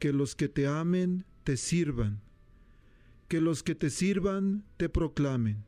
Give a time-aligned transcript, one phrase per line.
[0.00, 2.22] que los que te amen te sirvan,
[3.28, 5.62] que los que te sirvan te proclamen.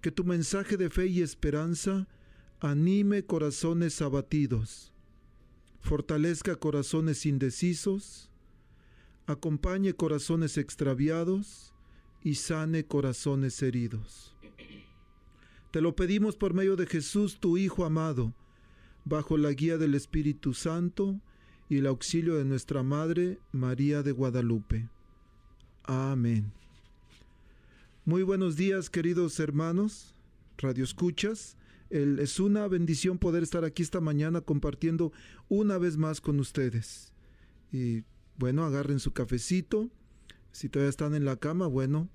[0.00, 2.06] Que tu mensaje de fe y esperanza
[2.60, 4.92] anime corazones abatidos,
[5.80, 8.30] fortalezca corazones indecisos,
[9.26, 11.74] acompañe corazones extraviados
[12.22, 14.36] y sane corazones heridos.
[15.72, 18.34] Te lo pedimos por medio de Jesús, tu Hijo amado,
[19.04, 21.20] bajo la guía del Espíritu Santo
[21.68, 24.88] y el auxilio de nuestra Madre María de Guadalupe.
[25.84, 26.52] Amén.
[28.04, 30.14] Muy buenos días, queridos hermanos,
[30.56, 31.56] Radio Escuchas.
[31.90, 35.12] es una bendición poder estar aquí esta mañana compartiendo
[35.48, 37.12] una vez más con ustedes.
[37.70, 38.04] Y
[38.38, 39.90] bueno, agarren su cafecito.
[40.52, 42.08] Si todavía están en la cama, bueno,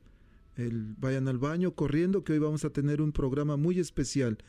[0.98, 4.40] vayan al baño corriendo, que hoy vamos a tener un programa muy especial.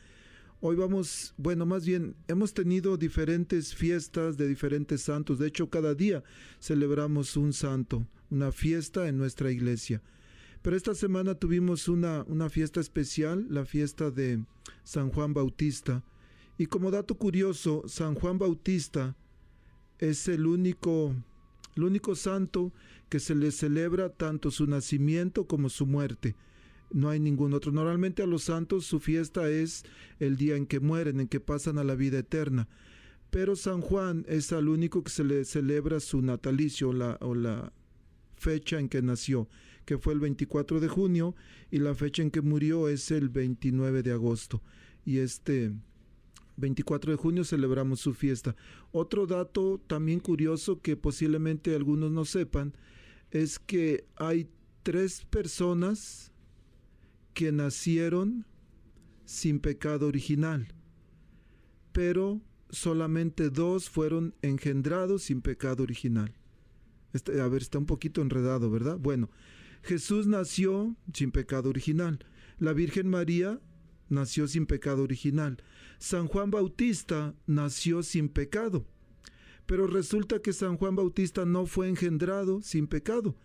[0.60, 5.38] Hoy vamos, bueno, más bien, hemos tenido diferentes fiestas de diferentes santos.
[5.38, 6.22] De hecho, cada día
[6.58, 10.00] celebramos un santo, una fiesta en nuestra iglesia.
[10.62, 14.42] Pero esta semana tuvimos una, una fiesta especial, la fiesta de
[14.84, 16.02] San Juan Bautista.
[16.56, 19.14] Y como dato curioso, San Juan Bautista
[19.98, 21.14] es el único,
[21.76, 22.72] el único santo
[23.10, 26.34] que se le celebra tanto su nacimiento como su muerte
[26.94, 27.72] no hay ningún otro.
[27.72, 29.84] Normalmente a los santos su fiesta es
[30.20, 32.68] el día en que mueren, en que pasan a la vida eterna.
[33.30, 37.72] Pero San Juan es al único que se le celebra su natalicio o la
[38.36, 39.48] fecha en que nació,
[39.84, 41.34] que fue el 24 de junio,
[41.68, 44.62] y la fecha en que murió es el 29 de agosto.
[45.04, 45.72] Y este
[46.58, 48.54] 24 de junio celebramos su fiesta.
[48.92, 52.72] Otro dato también curioso que posiblemente algunos no sepan
[53.32, 54.48] es que hay
[54.84, 56.30] tres personas
[57.34, 58.46] que nacieron
[59.24, 60.68] sin pecado original,
[61.92, 62.40] pero
[62.70, 66.34] solamente dos fueron engendrados sin pecado original.
[67.12, 68.98] Este, a ver, está un poquito enredado, ¿verdad?
[68.98, 69.30] Bueno,
[69.82, 72.18] Jesús nació sin pecado original.
[72.58, 73.60] La Virgen María
[74.08, 75.62] nació sin pecado original.
[75.98, 78.86] San Juan Bautista nació sin pecado.
[79.66, 83.36] Pero resulta que San Juan Bautista no fue engendrado sin pecado,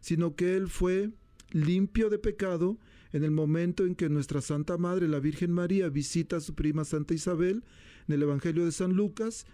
[0.00, 1.10] sino que él fue
[1.50, 2.78] limpio de pecado
[3.12, 6.84] en el momento en que nuestra Santa Madre, la Virgen María, visita a su prima
[6.84, 7.62] Santa Isabel
[8.06, 9.46] en el Evangelio de San Lucas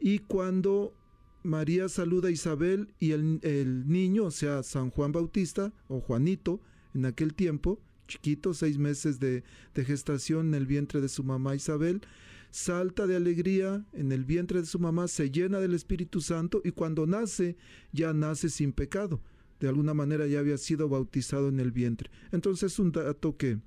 [0.00, 0.94] y cuando
[1.42, 6.60] María saluda a Isabel y el, niño, o sea, San Juan Bautista o Juanito,
[6.94, 9.42] en aquel tiempo, chiquito, seis meses de,
[9.74, 12.02] gestación en el vientre de su mamá Isabel,
[12.50, 16.70] salta de alegría en el vientre de su mamá, se llena del Espíritu Santo y
[16.72, 17.56] cuando nace,
[17.92, 19.20] ya nace sin pecado
[19.62, 22.10] de alguna manera ya había sido bautizado en el vientre.
[22.32, 23.58] Entonces es un dato que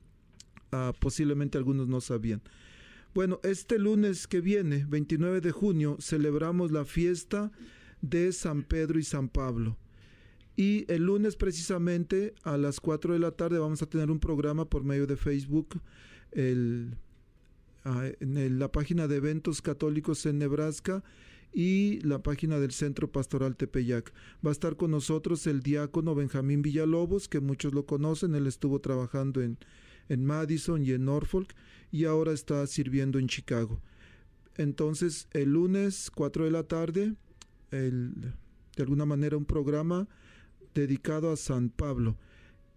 [0.73, 2.41] ah, posiblemente algunos no sabían.
[3.13, 7.49] Bueno, este lunes que viene, 29 de junio, celebramos la fiesta
[8.01, 9.77] de San Pedro y San Pablo.
[10.57, 14.65] Y el lunes precisamente a las 4 de la tarde vamos a tener un programa
[14.65, 15.79] por medio de Facebook,
[17.85, 21.05] ah, en la página de eventos católicos en Nebraska
[21.57, 24.13] y la página del Centro Pastoral Tepeyac.
[24.45, 28.81] Va a estar con nosotros el diácono Benjamín Villalobos, que muchos lo conocen, él estuvo
[28.81, 29.57] trabajando en,
[30.09, 31.55] en Madison y en Norfolk
[31.93, 33.81] y ahora está sirviendo en Chicago.
[34.57, 37.15] Entonces, el lunes 4 de la tarde,
[37.71, 38.13] el,
[38.75, 40.09] de alguna manera un programa
[40.73, 42.17] dedicado a San Pablo.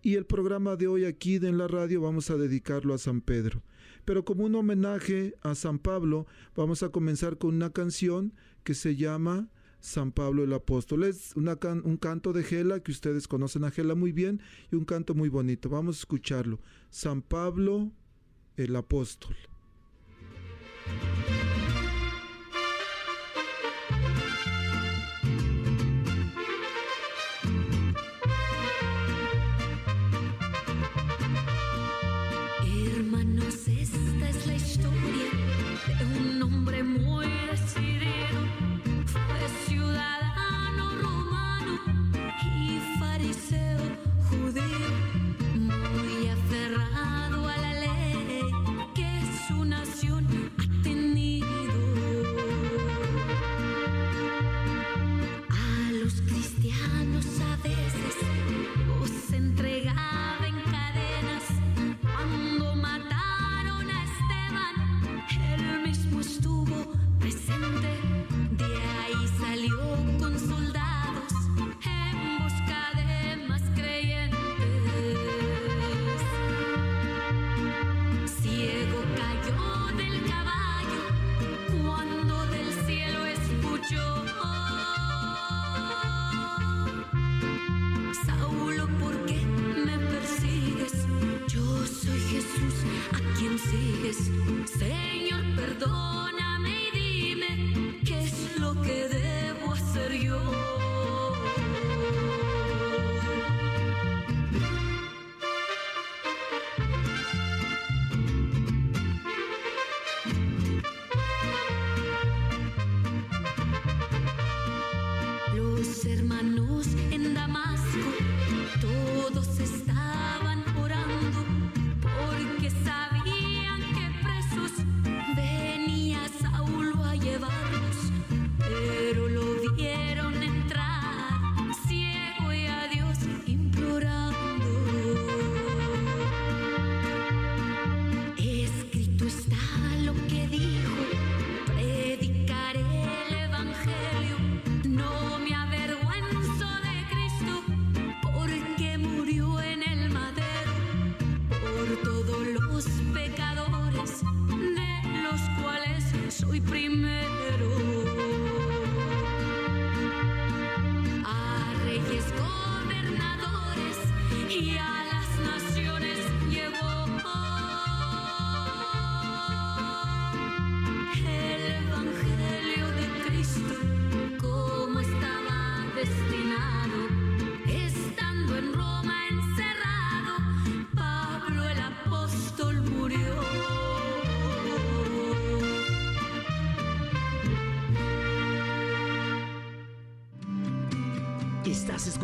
[0.02, 3.60] Y el programa de hoy aquí en la radio vamos a dedicarlo a San Pedro.
[4.04, 8.32] Pero como un homenaje a San Pablo, vamos a comenzar con una canción
[8.68, 9.48] que se llama
[9.80, 11.04] San Pablo el Apóstol.
[11.04, 15.14] Es un canto de Gela que ustedes conocen a Gela muy bien y un canto
[15.14, 15.70] muy bonito.
[15.70, 16.60] Vamos a escucharlo.
[16.90, 17.90] San Pablo
[18.58, 19.34] el Apóstol.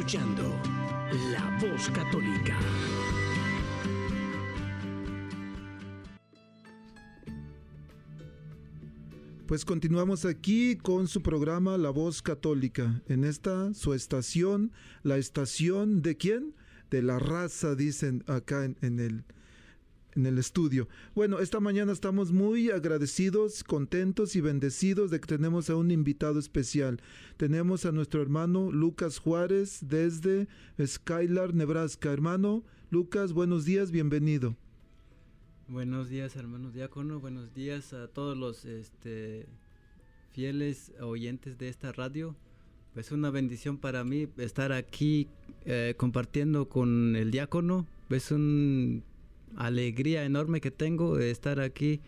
[0.07, 2.59] La Voz Católica.
[9.47, 13.01] Pues continuamos aquí con su programa La Voz Católica.
[13.07, 14.73] En esta, su estación,
[15.03, 16.55] la estación de quién?
[16.91, 19.25] De la raza, dicen acá en el,
[20.15, 20.89] en el estudio.
[21.15, 26.39] Bueno, esta mañana estamos muy agradecidos, contentos y bendecidos de que tenemos a un invitado
[26.39, 27.01] especial.
[27.37, 30.49] Tenemos a nuestro hermano Lucas Juárez desde
[30.85, 32.13] Skylar, Nebraska.
[32.13, 34.57] Hermano Lucas, buenos días, bienvenido.
[35.67, 37.21] Buenos días, hermanos diácono.
[37.21, 39.47] Buenos días a todos los este,
[40.33, 42.37] fieles oyentes de esta radio.
[42.95, 45.27] Es una bendición para mí estar aquí
[45.65, 47.87] eh, compartiendo con el diácono.
[48.11, 49.03] Es un
[49.57, 52.01] alegría enorme que tengo de estar aquí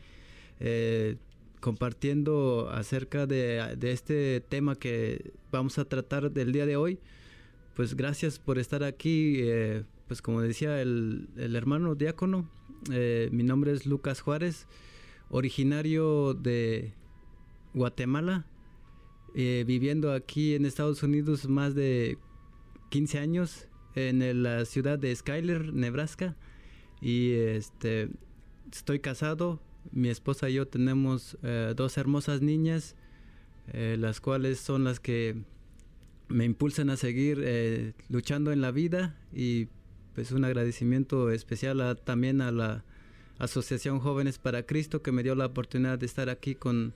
[0.60, 1.16] eh,
[1.60, 6.98] compartiendo acerca de, este tema que vamos a tratar del día de hoy.
[7.74, 9.36] Pues gracias por estar aquí.
[9.40, 12.48] Eh, pues como decía el, hermano diácono,
[12.92, 14.66] eh, mi nombre es Lucas Juárez,
[15.28, 16.92] originario de
[17.74, 18.46] Guatemala,
[19.34, 22.16] viviendo aquí en Estados Unidos más de
[22.90, 26.36] 15 años en la ciudad de Skyler, Nebraska.
[27.00, 28.10] Y este,
[28.72, 29.60] estoy casado,
[29.92, 32.94] mi esposa y yo tenemos eh, dos hermosas niñas,
[33.72, 35.36] eh, las cuales son las que
[36.28, 39.68] me impulsan a seguir eh, luchando en la vida y
[40.14, 42.84] pues un agradecimiento especial también a la
[43.38, 46.94] Asociación Jóvenes para Cristo que me dio la oportunidad de estar aquí con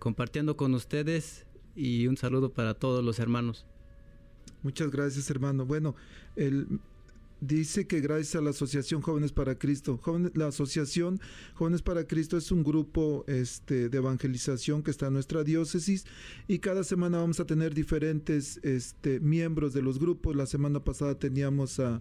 [0.00, 1.46] compartiendo con ustedes
[1.76, 3.64] y un saludo para todos los hermanos.
[4.62, 5.64] Muchas gracias, hermano.
[5.66, 5.94] Bueno,
[6.34, 6.80] el,
[7.42, 10.00] dice que gracias a la Asociación Jóvenes para Cristo,
[10.34, 11.20] la Asociación
[11.54, 16.06] Jóvenes para Cristo es un grupo este, de evangelización que está en nuestra diócesis
[16.46, 20.36] y cada semana vamos a tener diferentes este, miembros de los grupos.
[20.36, 22.00] La semana pasada teníamos a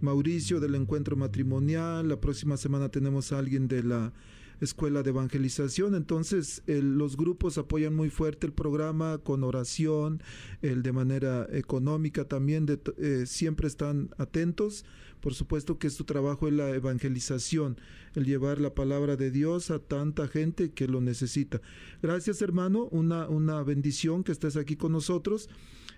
[0.00, 4.12] Mauricio del encuentro matrimonial, la próxima semana tenemos a alguien de la
[4.60, 5.94] escuela de evangelización.
[5.94, 10.22] Entonces, los grupos apoyan muy fuerte el programa con oración,
[10.62, 14.84] el de manera económica también, de, eh, siempre están atentos.
[15.20, 17.76] Por supuesto que su trabajo es la evangelización,
[18.14, 21.60] el llevar la palabra de Dios a tanta gente que lo necesita.
[22.02, 25.48] Gracias, hermano, una, una bendición que estés aquí con nosotros.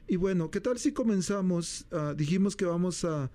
[0.08, 1.86] Y bueno, ¿qué tal si comenzamos?
[1.92, 3.30] Ah, dijimos que vamos a,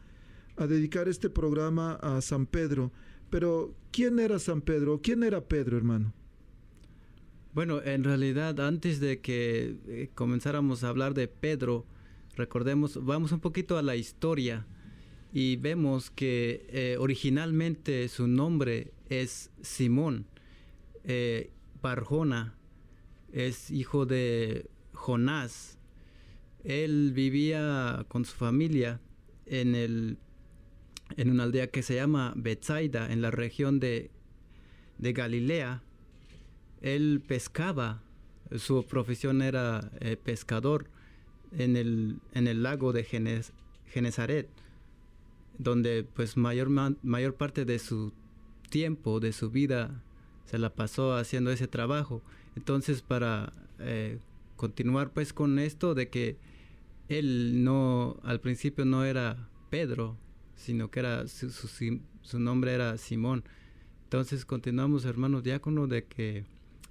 [0.58, 2.92] a dedicar este programa a San Pedro.
[3.30, 5.02] Pero, ¿quién era San Pedro?
[5.02, 6.14] ¿Quién era Pedro, hermano?
[7.54, 11.86] Bueno, en realidad, antes de que eh, comenzáramos a hablar de Pedro,
[12.36, 14.66] recordemos, vamos un poquito a la historia
[15.32, 20.28] y vemos que eh, originalmente su nombre es Simón
[21.06, 21.52] eh,
[21.82, 22.56] Barjona,
[23.32, 25.78] es hijo de Jonás.
[26.64, 29.00] Él vivía con su familia
[29.46, 30.18] en el
[31.18, 34.12] en una aldea que se llama Bethsaida, en la región de,
[35.00, 35.84] Galilea.
[36.82, 38.02] Él pescaba,
[38.58, 40.88] su profesión era eh, pescador
[41.52, 43.04] en el, en el lago de
[43.88, 44.50] Genezaret,
[45.58, 48.14] donde pues mayor, mayor parte de su
[48.70, 50.04] tiempo, de su vida,
[50.46, 52.22] se la pasó haciendo ese trabajo.
[52.56, 54.20] Entonces, para eh,
[54.56, 56.38] continuar pues con esto de que
[57.08, 60.18] él no, al principio no era Pedro,
[60.56, 63.44] sino que era su, su, nombre era Simón.
[64.04, 66.46] Entonces continuamos, hermanos diácono, de que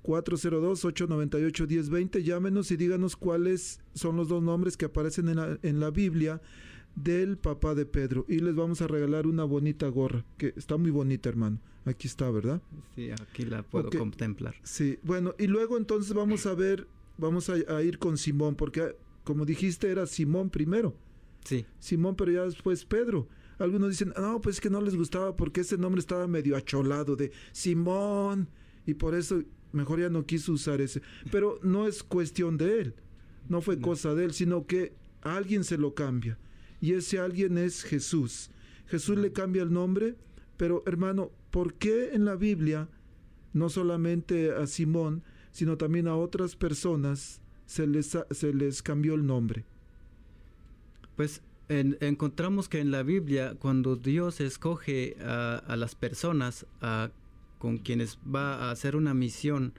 [0.05, 2.23] 402-898-1020.
[2.23, 6.43] Llámenos y díganos cuáles son los dos nombres que aparecen en la, en la, Biblia
[6.95, 8.27] del papá de Pedro.
[8.29, 11.59] Y les vamos a regalar una bonita gorra, que está muy bonita, hermano.
[11.87, 12.63] Aquí está, ¿verdad?
[12.95, 14.55] Sí, aquí la puedo contemplar.
[14.63, 16.87] Sí, bueno, y luego entonces vamos a ver,
[17.19, 20.95] vamos a, a, ir con Simón, porque como dijiste, era Simón primero.
[21.45, 21.67] Sí.
[21.79, 23.29] Simón, pero ya después Pedro.
[23.59, 27.17] Algunos dicen, no, pues es que no les gustaba porque ese nombre estaba medio acholado
[27.17, 28.49] de Simón.
[28.87, 29.43] Y por eso
[29.75, 31.03] mejor ya no quiso usar ese.
[31.31, 32.95] Pero no es cuestión de él,
[33.49, 36.39] no fue cosa de él, sino que alguien se lo cambia.
[36.81, 38.51] Y ese alguien es Jesús.
[38.87, 40.17] Jesús le cambia el nombre,
[40.57, 42.89] pero hermano, ¿por qué en la Biblia
[43.53, 49.27] no solamente a Simón, sino también a otras personas se les, se les cambió el
[49.27, 49.65] nombre?
[51.17, 57.11] Pues encontramos que en la Biblia, cuando Dios escoge a, a las personas, a
[57.65, 59.73] con quienes va a hacer una misión,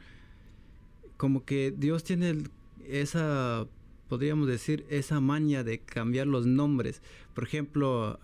[1.18, 2.36] como que Dios tiene
[2.84, 3.68] esa,
[4.10, 7.04] podríamos decir, esa maña de cambiar los nombres.
[7.36, 8.20] Por ejemplo,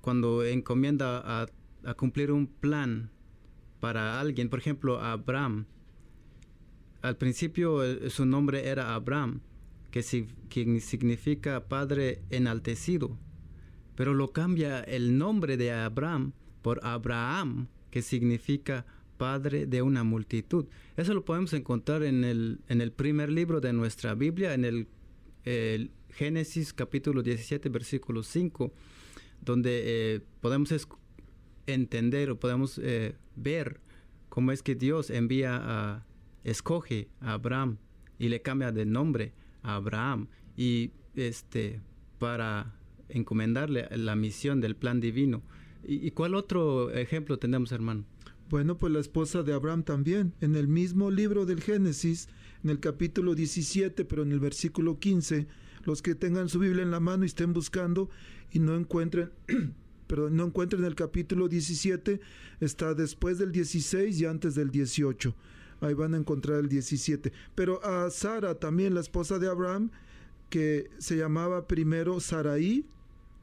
[0.00, 1.42] cuando encomienda
[1.82, 3.10] a, cumplir un plan
[3.80, 5.66] para alguien, por ejemplo, a Abraham,
[7.02, 9.40] al principio eh, su nombre era Abraham,
[9.90, 13.18] que significa padre enaltecido,
[13.96, 16.30] pero lo cambia el nombre de Abraham
[16.62, 18.84] por Abraham, que significa
[19.18, 20.66] padre de una multitud.
[20.96, 25.90] Eso lo podemos encontrar en el, en el primer libro de nuestra Biblia, en el,
[26.08, 28.72] Génesis capítulo 17, versículo 5,
[29.42, 30.74] donde eh, podemos
[31.68, 33.78] entender o podemos eh, ver
[34.28, 36.04] cómo es que Dios envía a,
[36.42, 37.78] escoge a Abraham
[38.18, 41.80] y le cambia de nombre a Abraham y este
[42.18, 42.74] para
[43.08, 45.44] encomendarle la misión del plan divino.
[45.86, 48.04] ¿Y, cuál otro ejemplo tenemos, hermano?
[48.48, 52.28] Bueno, pues la esposa de Abraham también, en el mismo libro del Génesis,
[52.62, 55.46] en el capítulo 17, pero en el versículo 15,
[55.84, 58.10] los que tengan su Biblia en la mano y estén buscando
[58.50, 59.30] y no encuentren,
[60.06, 62.20] pero no encuentra en el capítulo 17,
[62.60, 65.34] está después del 16 y antes del 18.
[65.80, 67.32] Ahí van a encontrar el 17.
[67.54, 69.90] Pero a Sara, también la esposa de Abraham,
[70.48, 72.86] que se llamaba primero Saraí,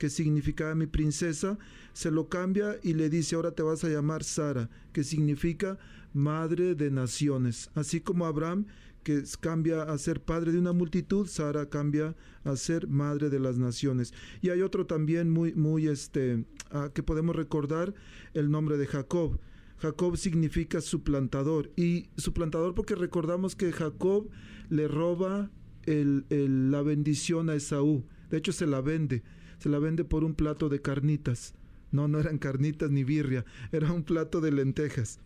[0.01, 1.59] que significaba mi princesa,
[1.93, 5.77] se lo cambia y le dice, ahora te vas a llamar Sara, que significa
[6.11, 7.69] madre de naciones.
[7.75, 8.65] Así como Abraham,
[9.03, 13.59] que cambia a ser padre de una multitud, Sara cambia a ser madre de las
[13.59, 14.11] naciones.
[14.41, 17.93] Y hay otro también muy, muy, este, ah, que podemos recordar,
[18.33, 19.39] el nombre de Jacob.
[19.77, 21.69] Jacob significa suplantador.
[21.75, 24.31] Y suplantador porque recordamos que Jacob
[24.67, 25.51] le roba
[25.85, 28.03] la bendición a Esaú.
[28.31, 29.21] De hecho, se la vende
[29.61, 31.53] se la vende por un plato de carnitas.
[31.91, 35.19] No, no eran carnitas ni birria, era un plato de lentejas.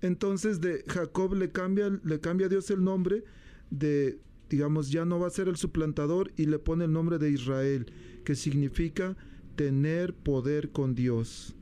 [0.00, 3.24] Entonces de Jacob le cambia, le cambia a Dios el nombre
[3.70, 7.30] de, digamos, ya no va a ser el suplantador y le pone el nombre de
[7.30, 7.86] Israel,
[8.24, 9.16] que significa
[9.56, 11.56] tener poder con Dios.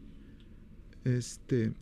[1.04, 1.72] Este,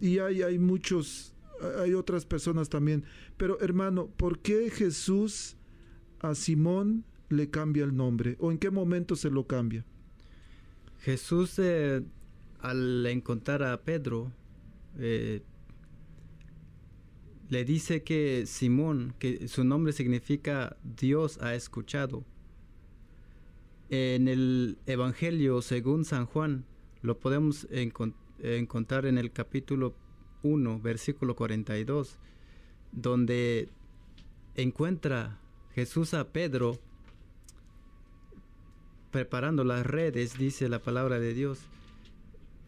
[0.00, 1.36] y hay, hay muchos,
[1.78, 3.04] hay otras personas también.
[3.36, 5.56] Pero hermano, ¿por qué Jesús
[6.18, 7.04] a Simón
[7.34, 8.36] le cambia el nombre?
[8.38, 9.84] ¿O en qué momento se lo cambia?
[11.00, 12.02] Jesús, eh,
[12.60, 14.32] al encontrar a Pedro,
[14.98, 15.42] eh,
[17.50, 22.24] le dice que Simón, que su nombre significa Dios ha escuchado.
[23.90, 26.64] En el Evangelio según San Juan,
[27.02, 29.94] lo podemos encontrar en el capítulo
[30.42, 32.18] 1, versículo 42,
[32.92, 33.68] donde
[34.54, 35.38] encuentra
[35.74, 36.78] Jesús a Pedro
[39.14, 41.60] preparando las redes, dice la palabra de Dios,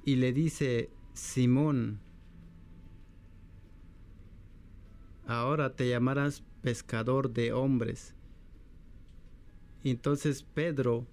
[0.05, 1.99] y le dice, Simón,
[5.26, 8.15] ahora te llamarás pescador de hombres.
[9.83, 11.09] entonces Pedro,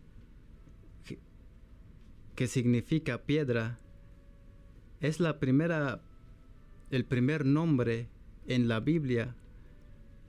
[2.35, 3.79] que significa piedra,
[4.99, 5.99] es la primera,
[6.91, 8.07] el primer nombre
[8.45, 9.35] en la Biblia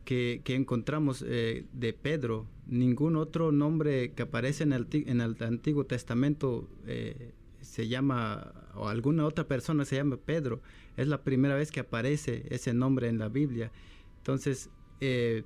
[0.04, 2.46] que, encontramos eh, de Pedro.
[2.66, 8.88] Ningún otro nombre que aparece en el, en el Antiguo Testamento eh, se llama, o
[8.88, 10.60] alguna otra persona se llama Pedro.
[10.96, 13.72] Es la primera vez que aparece ese nombre en la Biblia.
[14.18, 15.44] Entonces, eh,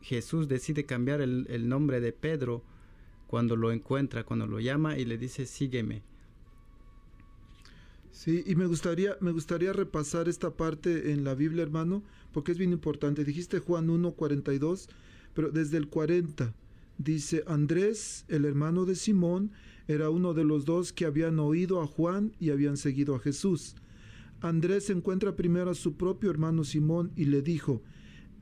[0.00, 2.62] Jesús decide cambiar el, el, nombre de Pedro
[3.26, 6.02] cuando lo encuentra, cuando lo llama y le dice, sígueme.
[8.12, 12.58] Sí, y me gustaría, me gustaría repasar esta parte en la Biblia, hermano, porque es
[12.58, 13.24] bien importante.
[13.24, 14.88] Dijiste Juan 1, 42,
[15.34, 16.54] pero desde el 40
[16.98, 19.52] dice, Andrés, el hermano de Simón,
[19.88, 23.74] era uno de los dos que habían oído a Juan y habían seguido a Jesús.
[24.40, 27.82] Andrés encuentra primero a su propio hermano Simón y le dijo,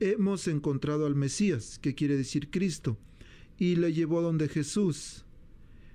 [0.01, 2.99] hemos encontrado al Mesías, que quiere decir Cristo,
[3.59, 5.25] y le llevó donde Jesús.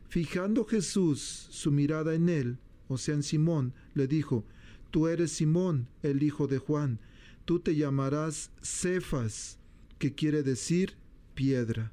[0.07, 4.45] Fijando Jesús su mirada en él, o sea, en Simón, le dijo,
[4.93, 6.99] Tú eres Simón, el hijo de Juan,
[7.45, 9.57] tú te llamarás Cefas,
[9.97, 10.93] que quiere decir
[11.33, 11.91] piedra.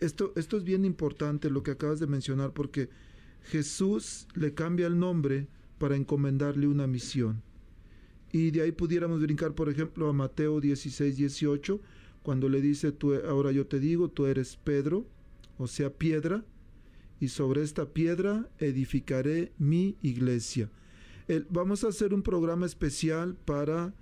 [0.00, 2.88] Esto, esto es bien importante lo que acabas de mencionar porque
[3.44, 5.46] Jesús le cambia el nombre
[5.78, 7.42] para encomendarle una misión.
[8.32, 11.80] Y de ahí pudiéramos brincar, por ejemplo, a Mateo 16, 18,
[12.24, 15.06] cuando le dice, tú, ahora yo te digo, tú eres Pedro,
[15.58, 16.44] o sea, piedra,
[17.20, 20.70] y sobre esta piedra edificaré mi iglesia.
[21.50, 23.94] vamos a hacer un programa especial para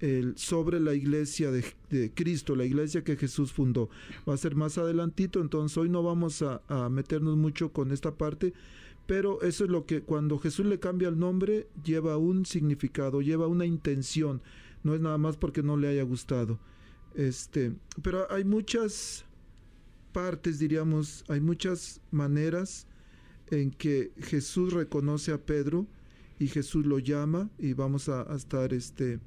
[0.00, 1.64] el, sobre la iglesia de,
[2.14, 3.88] Cristo, la iglesia que Jesús fundó.
[4.28, 8.16] Va a ser más adelantito, entonces hoy no vamos a, a meternos mucho con esta
[8.16, 8.52] parte,
[9.06, 13.46] pero eso es lo que cuando Jesús le cambia el nombre lleva un significado, lleva
[13.46, 14.42] una intención,
[14.82, 16.58] no es nada más porque no le haya gustado.
[17.14, 19.24] Este, pero hay muchas
[20.14, 22.86] partes, diríamos, hay muchas maneras
[23.50, 25.88] en que Jesús reconoce a Pedro
[26.38, 29.18] y Jesús lo llama y vamos a, estar este,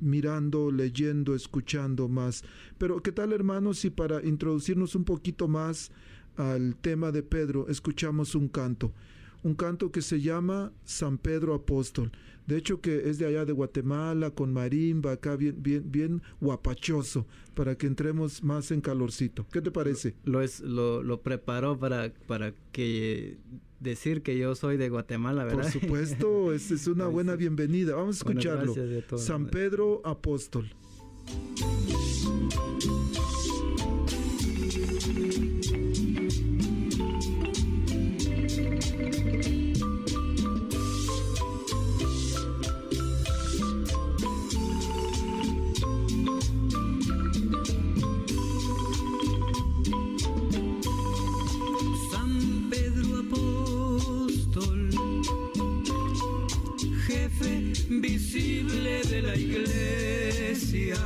[0.00, 2.42] mirando, leyendo, escuchando más.
[2.78, 5.92] Pero ¿qué tal hermanos si para introducirnos un poquito más
[6.36, 8.92] al tema de Pedro escuchamos un canto?
[9.42, 12.12] Un canto que se llama San Pedro Apóstol.
[12.46, 17.26] De hecho que es de allá de Guatemala, con marimba, acá bien, bien, bien guapachoso,
[17.54, 19.46] para que entremos más en calorcito.
[19.52, 20.16] ¿Qué te parece?
[20.24, 23.38] Lo, es, lo, lo preparó para, para que
[23.78, 25.62] decir que yo soy de Guatemala, ¿verdad?
[25.62, 27.94] Por supuesto, es, es una buena bienvenida.
[27.94, 28.74] Vamos a escucharlo.
[29.16, 30.70] San Pedro Apóstol.
[57.98, 60.96] Visible de la iglesia.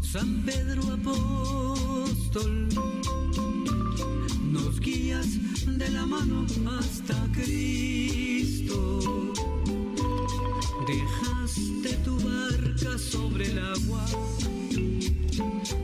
[0.00, 2.68] San Pedro Apóstol,
[4.50, 5.26] nos guías
[5.66, 6.46] de la mano
[6.78, 9.00] hasta Cristo.
[10.86, 14.06] Dejaste tu barca sobre el agua,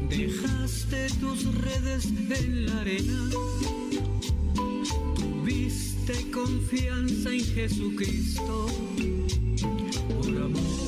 [0.09, 3.31] dejaste tus redes en la arena
[6.33, 8.67] confianza en Jesucristo.
[10.09, 10.88] Por amor,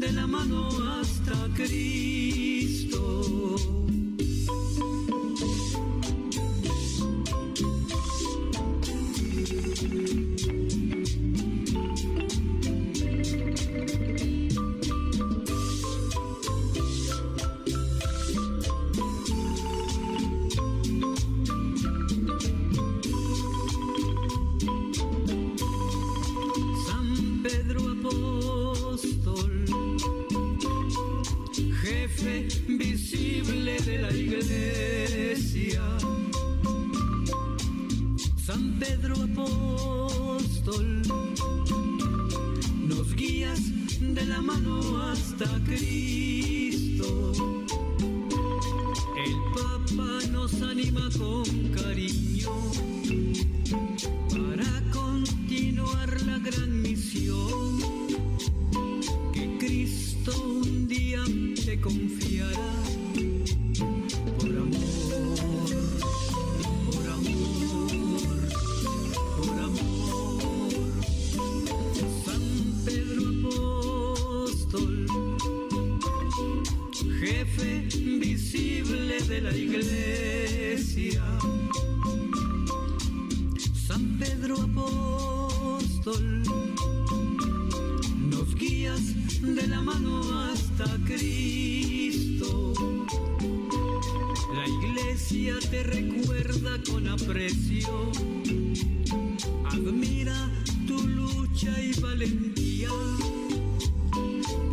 [0.00, 0.68] de la mano
[1.00, 2.05] hasta Cristo.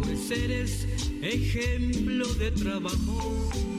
[0.02, 0.88] pues eres
[1.22, 3.73] ejemplo de trabajo.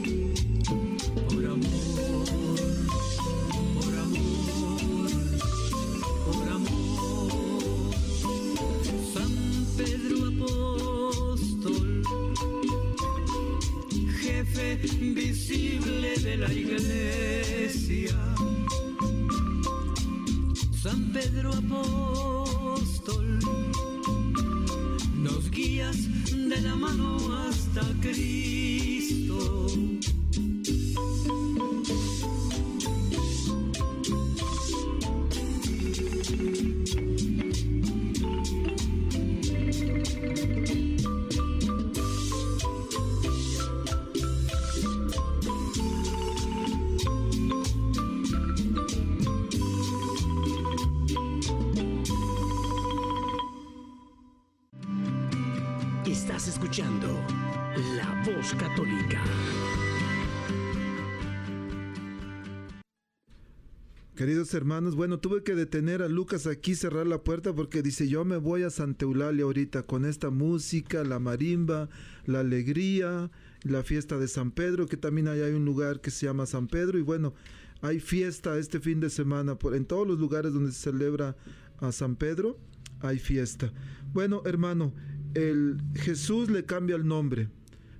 [64.53, 68.37] Hermanos, bueno, tuve que detener a Lucas aquí, cerrar la puerta porque dice, yo me
[68.37, 71.89] voy a Santa Eulalia ahorita con esta música, la marimba,
[72.25, 73.31] la alegría,
[73.63, 76.99] la fiesta de San Pedro, que también hay un lugar que se llama San Pedro
[76.99, 77.33] y bueno,
[77.81, 81.35] hay fiesta este fin de semana, por, en todos los lugares donde se celebra
[81.79, 82.57] a San Pedro,
[83.01, 83.73] hay fiesta.
[84.13, 84.93] Bueno, hermano,
[85.33, 87.49] el Jesús le cambia el nombre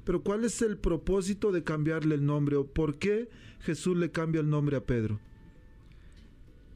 [0.05, 3.29] Pero ¿cuál es el propósito de cambiarle el nombre o por qué
[3.59, 5.19] Jesús le cambia el nombre a Pedro?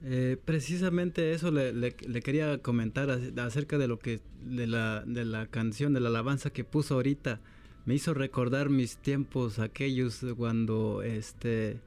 [0.01, 5.93] Eh, precisamente eso le, quería comentar acerca de lo que de la, de la canción
[5.93, 7.41] de la alabanza que puso ahorita.
[7.85, 11.79] Me hizo recordar mis tiempos aquellos cuando este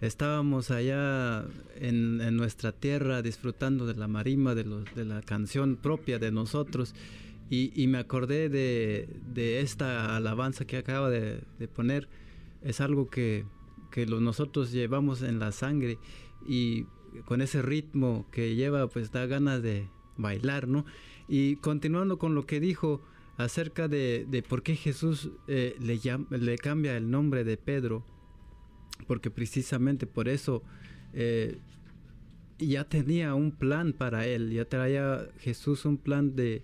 [0.00, 1.44] estábamos allá
[1.76, 6.94] en, nuestra tierra disfrutando de la marima de, los, de la canción propia de nosotros.
[7.48, 11.42] Y, me acordé de, esta alabanza que acaba de,
[11.74, 12.08] poner.
[12.62, 13.44] Es algo que,
[13.90, 15.98] que nosotros llevamos en la sangre
[16.48, 16.86] y
[17.24, 20.84] con ese ritmo que lleva, pues da ganas de bailar, ¿no?
[21.28, 23.02] Y continuando con lo que dijo
[23.36, 26.00] acerca de, por qué Jesús eh, le,
[26.38, 28.04] le cambia el nombre de Pedro,
[29.06, 30.62] porque precisamente por eso
[31.12, 31.58] eh,
[32.58, 36.62] ya tenía un plan para él, ya traía Jesús un plan de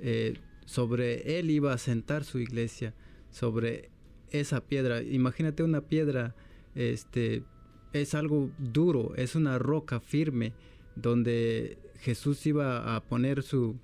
[0.00, 2.94] eh, sobre él iba a sentar su iglesia,
[3.30, 3.90] sobre
[4.30, 5.02] esa piedra.
[5.02, 6.34] Imagínate una piedra
[6.74, 7.44] este,
[7.94, 10.52] es algo duro, es una roca firme
[10.96, 13.76] donde Jesús iba a poner su,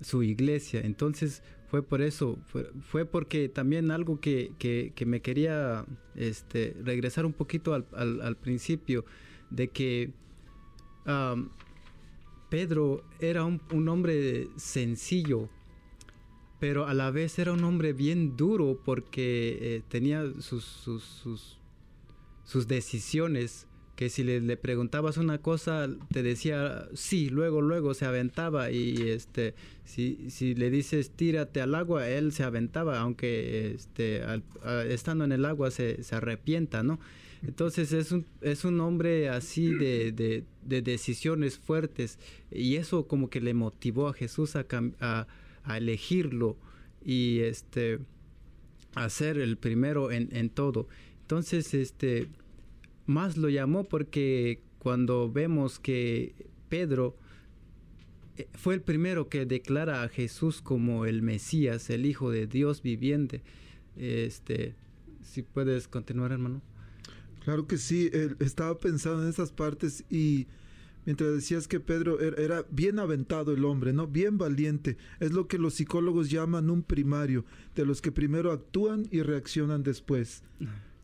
[0.00, 0.80] su iglesia.
[0.80, 2.38] Entonces fue por eso,
[2.82, 9.04] fue, porque también algo que, que, me quería este, regresar un poquito al, al, principio,
[9.50, 10.10] de que
[12.48, 15.48] Pedro era un, hombre sencillo,
[16.60, 21.58] pero a la vez era un hombre bien duro porque eh, tenía sus
[22.44, 28.70] sus decisiones, que si le, preguntabas una cosa te decía sí, luego, luego se aventaba
[28.70, 29.54] y este,
[29.84, 34.22] si, si le dices tírate al agua, él se aventaba, aunque este,
[34.88, 36.98] estando en el agua se, se, arrepienta, ¿no?
[37.46, 42.18] Entonces es un, es un hombre así de, de, decisiones fuertes
[42.50, 44.66] y eso como que le motivó a Jesús a,
[45.00, 45.26] a,
[45.62, 46.56] a elegirlo
[47.04, 47.98] y este,
[48.94, 50.88] a ser el primero en, en todo.
[51.34, 52.28] Entonces, este,
[53.06, 56.32] más lo llamó porque cuando vemos que
[56.68, 57.16] Pedro
[58.36, 62.82] eh, fue el primero que declara a Jesús como el Mesías, el Hijo de Dios
[62.82, 63.42] viviente.
[63.96, 64.76] Este,
[65.24, 66.62] si puedes continuar, hermano.
[67.42, 70.46] Claro que sí, estaba pensando en esas partes y
[71.04, 74.06] mientras decías que Pedro er, era bien aventado el hombre, ¿no?
[74.06, 74.98] Bien valiente.
[75.18, 77.44] Es lo que los psicólogos llaman un primario,
[77.74, 80.44] de los que primero actúan y reaccionan después.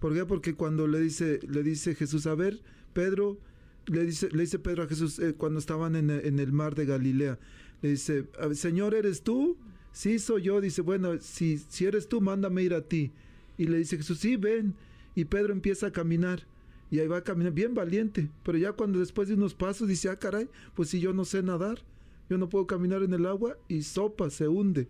[0.00, 0.24] ¿Por qué?
[0.24, 2.60] Porque cuando le dice, le dice Jesús, a ver,
[2.94, 3.38] Pedro,
[3.86, 7.38] le dice, le dice Pedro a Jesús eh, cuando estaban en, el mar de Galilea,
[7.82, 9.56] le dice, Señor, ¿eres tú?
[9.92, 10.60] Sí, soy yo.
[10.60, 13.12] Dice, bueno, si, si eres tú, mándame ir a ti.
[13.58, 14.74] Y le dice Jesús, sí, ven.
[15.14, 16.46] Y Pedro empieza a caminar.
[16.90, 18.30] Y ahí va a caminar, bien valiente.
[18.42, 21.42] Pero ya cuando después de unos pasos dice, ah, caray, pues si yo no sé
[21.42, 21.82] nadar,
[22.28, 24.88] yo no puedo caminar en el agua y sopa, se hunde.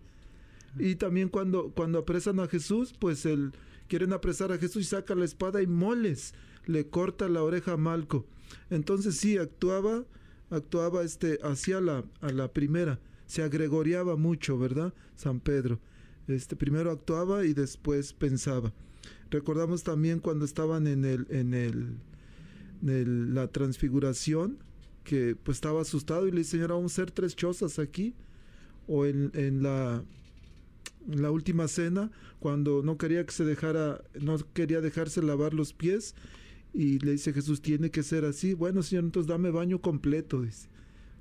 [0.77, 3.51] Y también cuando, cuando apresan a Jesús, pues el,
[3.91, 6.33] quieren apresar a Jesús y saca la espada y moles,
[6.65, 8.25] le corta la oreja a Malco.
[8.69, 10.05] Entonces sí, actuaba,
[10.49, 14.93] actuaba este, hacia la, a la primera, se agregoriaba mucho, ¿verdad?
[15.17, 15.81] San Pedro.
[16.29, 18.71] Este, primero actuaba y después pensaba.
[19.29, 24.63] Recordamos también cuando estaban en el, en el, la transfiguración,
[25.03, 28.15] que pues estaba asustado y le dice, Señor, vamos a hacer tres chozas aquí.
[28.87, 30.05] O en, en la
[31.07, 36.15] la última cena, cuando no quería que se dejara, no quería dejarse lavar los pies,
[36.73, 38.53] y le dice Jesús, tiene que ser así.
[38.53, 40.69] Bueno, Señor, entonces dame baño completo, dice.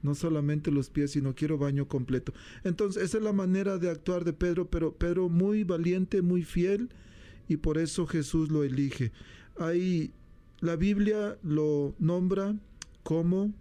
[0.03, 2.33] No solamente los pies, sino quiero baño completo.
[2.65, 6.91] Entonces, esa es la manera de actuar de Pedro, pero Pedro muy valiente, muy fiel,
[7.49, 9.13] y por eso Jesús lo elige.
[9.59, 10.13] Ahí
[10.61, 12.57] la Biblia lo nombra
[13.03, 13.53] como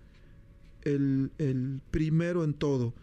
[0.84, 2.94] el, el primero en todo.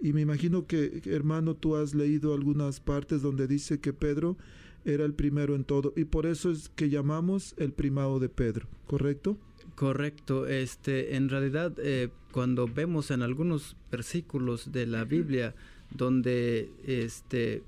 [0.00, 4.36] Y me imagino que, hermano, tú has leído algunas partes donde dice que Pedro
[4.84, 5.92] era el primero en todo.
[5.96, 9.36] Y por eso es que llamamos el primado de Pedro, ¿correcto?
[9.74, 10.46] Correcto.
[10.46, 15.54] Este, en realidad, eh, cuando vemos en algunos versículos de la Biblia
[15.90, 17.62] donde, este,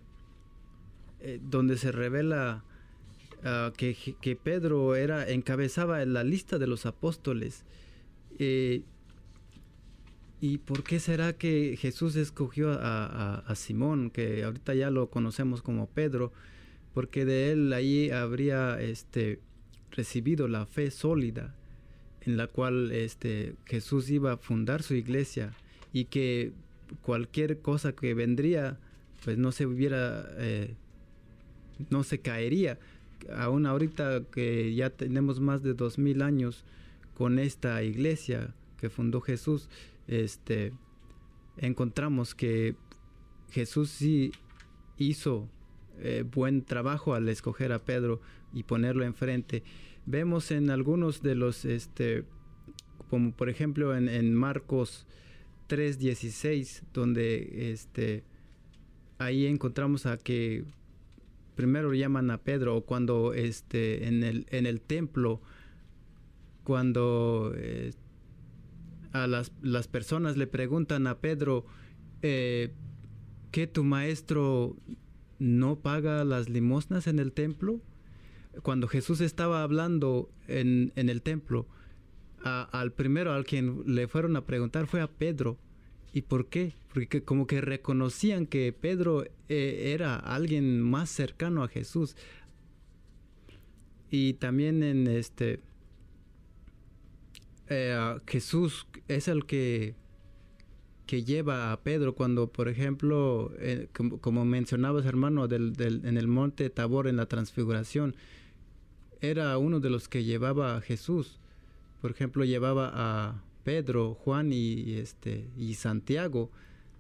[1.20, 2.64] eh, donde se revela
[3.44, 7.64] ah, que, que, Pedro era encabezaba la lista de los apóstoles,
[8.38, 8.82] eh,
[10.42, 15.86] ¿Y por qué será que Jesús escogió a, Simón, que ahorita ya lo conocemos como
[15.86, 16.32] Pedro?
[16.94, 19.38] Porque de él ahí habría este,
[19.92, 21.54] recibido la fe sólida
[22.22, 25.52] en la cual este, Jesús iba a fundar su iglesia
[25.92, 26.50] y que
[27.02, 28.80] cualquier cosa que vendría
[29.24, 30.74] pues no se hubiera, eh,
[31.88, 32.80] no se caería.
[33.32, 36.64] Aún ahorita que ya tenemos más de dos mil años
[37.14, 39.68] con esta iglesia que fundó Jesús,
[40.08, 40.72] este,
[41.56, 42.76] encontramos que
[43.50, 44.32] Jesús sí
[44.96, 45.48] hizo
[45.98, 48.20] eh, buen trabajo al escoger a Pedro
[48.52, 49.62] y ponerlo enfrente.
[50.06, 52.24] Vemos en algunos de los, este,
[53.08, 55.06] como por ejemplo en, en Marcos
[55.68, 58.24] 3:16, donde este,
[59.18, 60.64] ahí encontramos a que
[61.54, 65.40] primero llaman a Pedro, o cuando este, en, el, en el templo,
[66.64, 67.92] cuando eh,
[69.12, 71.66] a las, las, personas le preguntan a Pedro,
[72.22, 72.72] eh,
[73.50, 74.76] ¿que tu maestro
[75.38, 77.80] no paga las limosnas en el templo?
[78.62, 81.66] Cuando Jesús estaba hablando en, en el templo,
[82.44, 85.58] al primero al quien le fueron a preguntar fue a Pedro.
[86.12, 86.74] ¿Y por qué?
[86.92, 92.16] Porque como que reconocían que Pedro eh, era alguien más cercano a Jesús.
[94.10, 95.60] Y también en este
[97.72, 99.94] eh, Jesús es el que
[101.06, 106.70] que lleva a Pedro cuando, por ejemplo, eh, como, como, mencionabas, hermano, en el monte
[106.70, 108.16] Tabor, en la transfiguración,
[109.20, 111.38] era uno de los que llevaba a Jesús.
[112.00, 116.50] Por ejemplo, llevaba a Pedro, Juan y, este, y Santiago,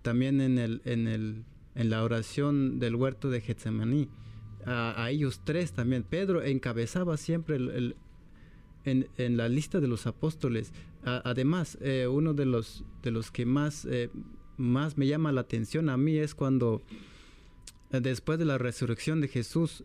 [0.02, 4.08] también en, el, en, el, en la oración del huerto de Getsemaní.
[4.64, 6.04] A, ellos tres también.
[6.04, 7.96] Pedro encabezaba siempre el,
[8.84, 10.72] en, la lista de los apóstoles.
[11.04, 14.10] Además, eh, uno de los, de los que más, eh,
[14.56, 16.82] más me llama la atención a mí es cuando
[17.90, 19.84] eh, después de la resurrección de Jesús,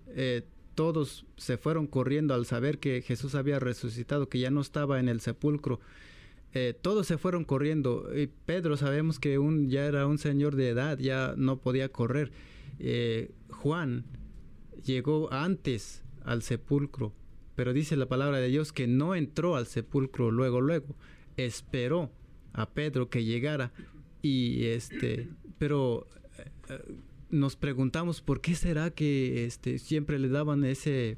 [0.76, 5.10] todos se fueron corriendo al saber que Jesús había resucitado, que ya no estaba en
[5.10, 5.80] el sepulcro.
[6.82, 8.10] Todos se fueron corriendo.
[8.16, 12.32] Y Pedro sabemos que un, ya era un señor de edad, ya no podía correr.
[13.50, 14.06] Juan
[14.84, 17.14] llegó antes al sepulcro,
[17.58, 20.96] pero dice la palabra de Dios que no entró al sepulcro luego, luego.
[21.38, 22.12] Esperó
[22.54, 23.74] a Pedro que llegara
[24.22, 26.06] y este, pero
[26.70, 26.80] eh,
[27.32, 31.18] nos preguntamos por qué será que este siempre le daban ese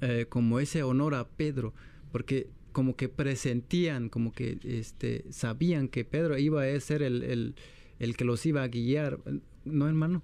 [0.00, 1.74] eh, como ese honor a Pedro,
[2.12, 7.56] porque como que presentían, como que este, sabían que Pedro iba a ser el, el,
[7.98, 9.20] el, que los iba a guiar,
[9.66, 10.22] ¿no, hermano?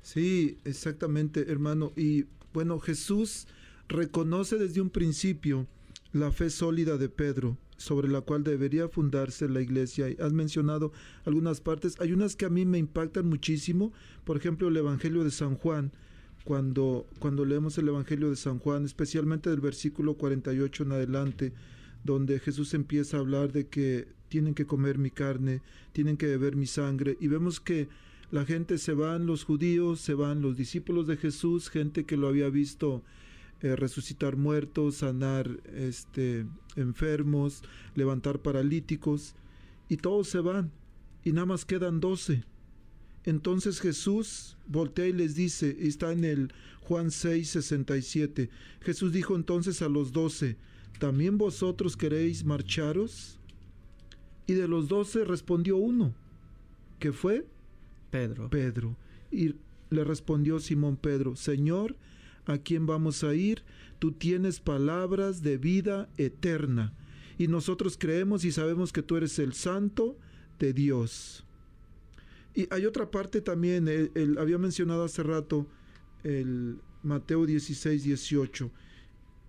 [0.00, 1.92] Sí, exactamente, hermano.
[1.96, 3.46] Y bueno, Jesús
[3.88, 5.66] reconoce desde un principio
[6.12, 10.06] la fe sólida de Pedro, sobre la cual debería fundarse la iglesia.
[10.20, 10.92] Has mencionado
[11.24, 13.92] algunas partes, hay unas que a mí me impactan muchísimo,
[14.24, 15.92] por ejemplo, el Evangelio de San Juan.
[16.44, 21.52] Cuando, cuando leemos el Evangelio de San Juan, especialmente del versículo 48 en adelante,
[22.04, 25.60] donde Jesús empieza a hablar de que tienen que comer mi carne,
[25.92, 27.88] tienen que beber mi sangre, y vemos que
[28.30, 32.28] la gente se van, los judíos, se van los discípulos de Jesús, gente que lo
[32.28, 33.02] había visto
[33.62, 37.62] eh, resucitar muertos, sanar este, enfermos,
[37.94, 39.34] levantar paralíticos,
[39.88, 40.70] y todos se van,
[41.24, 42.44] y nada más quedan doce.
[43.24, 48.48] Entonces Jesús voltea y les dice, está en el Juan 6, 67,
[48.80, 50.56] Jesús dijo entonces a los doce,
[50.98, 53.38] ¿también vosotros queréis marcharos?
[54.46, 56.14] Y de los doce respondió uno,
[56.98, 57.46] que fue
[58.10, 58.48] Pedro.
[58.48, 58.96] Pedro.
[59.30, 59.54] Y
[59.90, 61.96] le respondió Simón Pedro, Señor,
[62.48, 63.62] ¿a quién vamos a ir?
[63.98, 66.92] Tú tienes palabras de vida eterna.
[67.38, 70.18] Y nosotros creemos y sabemos que tú eres el santo
[70.58, 71.44] de Dios.
[72.54, 75.68] Y hay otra parte también, el, había mencionado hace rato
[76.24, 78.72] el Mateo 16, 18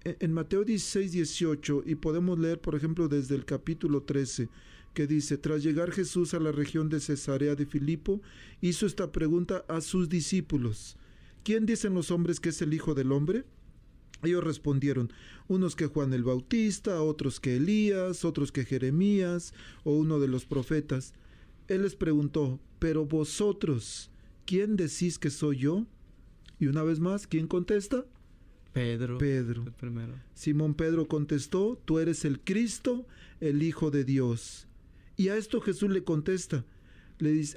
[0.03, 4.49] en Mateo 16, 18, y podemos leer, por ejemplo, desde el capítulo 13,
[4.93, 8.21] que dice, tras llegar Jesús a la región de Cesarea de Filipo,
[8.61, 10.97] hizo esta pregunta a sus discípulos,
[11.49, 13.43] ¿quién dicen los hombres que es el Hijo del Hombre?
[14.21, 15.11] Ellos respondieron,
[15.47, 20.45] unos que Juan el Bautista, otros que Elías, otros que Jeremías, o uno de los
[20.45, 21.15] profetas.
[21.67, 24.11] Él les preguntó, pero vosotros,
[24.45, 25.87] ¿quién decís que soy yo?
[26.59, 28.05] Y una vez más, ¿quién contesta?
[28.71, 29.17] Pedro.
[29.17, 29.65] Pedro.
[29.79, 30.13] Primero.
[30.35, 33.07] Simón Pedro contestó, tú eres el Cristo,
[33.39, 34.67] el Hijo de Dios.
[35.17, 36.63] Y a esto Jesús le contesta.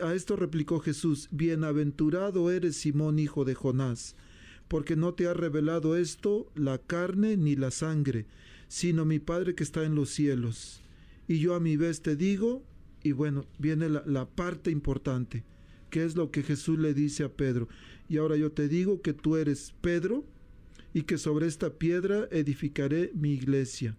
[0.00, 4.16] A esto replicó Jesús, bienaventurado eres Simón, hijo de Jonás,
[4.66, 8.26] porque no te ha revelado esto la carne ni la sangre,
[8.66, 10.80] sino mi Padre que está en los cielos.
[11.28, 12.64] Y yo a mi vez te digo,
[13.04, 15.44] y bueno, viene la parte importante,
[15.90, 17.68] que es lo que Jesús le dice a Pedro.
[18.08, 20.24] Y ahora yo te digo que tú eres Pedro,
[20.92, 23.96] y que sobre esta piedra edificaré mi iglesia,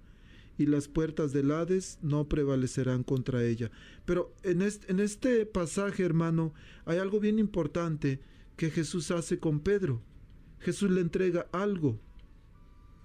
[0.57, 3.71] y las puertas del Hades no prevalecerán contra ella.
[4.05, 6.53] Pero en este, en este pasaje, hermano,
[6.85, 8.19] hay algo bien importante
[8.55, 10.01] que Jesús hace con Pedro.
[10.59, 11.99] Jesús le entrega algo.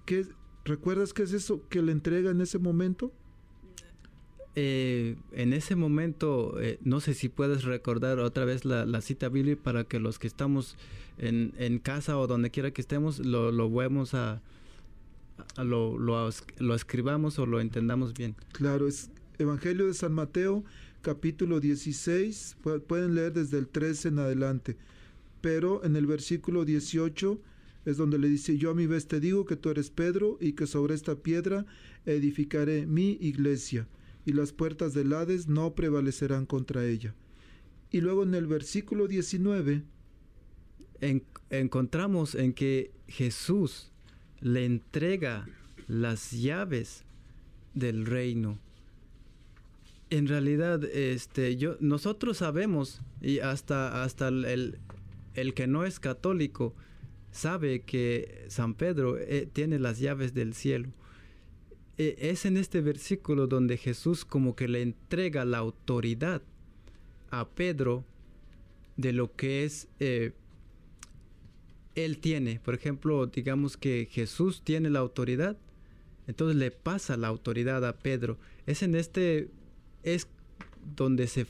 [0.05, 0.27] ¿Qué,
[0.65, 3.13] ¿Recuerdas qué es eso que le entrega en ese momento?
[4.55, 9.61] eh, en ese momento, eh, no sé si puedes recordar otra vez la, cita bíblica
[9.63, 10.75] para que los que estamos
[11.17, 14.41] en, en casa o donde quiera que estemos lo, lo vemos a, a
[15.57, 16.29] lo, lo,
[16.59, 18.35] lo escribamos o lo entendamos bien.
[18.51, 20.63] Claro, es Evangelio de San Mateo,
[21.01, 24.77] capítulo 16, pu- pueden leer desde el 13 en adelante,
[25.41, 27.39] pero en el versículo 18
[27.85, 30.51] es donde le dice, yo a mi vez te digo que tú eres Pedro y
[30.53, 31.65] que sobre esta piedra
[32.05, 33.87] edificaré mi iglesia
[34.25, 37.15] y las puertas del Hades no prevalecerán contra ella.
[37.89, 39.83] Y luego en el versículo 19,
[41.01, 43.91] En- encontramos en que Jesús
[44.41, 45.47] le entrega
[45.87, 47.03] las llaves
[47.73, 48.57] del reino.
[50.09, 54.77] En realidad, este, yo, nosotros sabemos, y hasta, hasta el,
[55.35, 56.73] el- que no es católico
[57.31, 60.89] sabe que San Pedro eh, tiene las llaves del cielo.
[61.97, 66.41] Eh, es en este versículo donde Jesús como que le entrega la autoridad
[67.29, 68.03] a Pedro
[68.97, 70.31] de lo que es eh,
[72.05, 72.59] él tiene.
[72.59, 75.57] Por ejemplo, digamos que Jesús tiene la autoridad,
[76.27, 78.37] entonces le pasa la autoridad a Pedro.
[78.65, 79.49] Es en este,
[80.03, 80.27] es
[80.95, 81.45] donde se,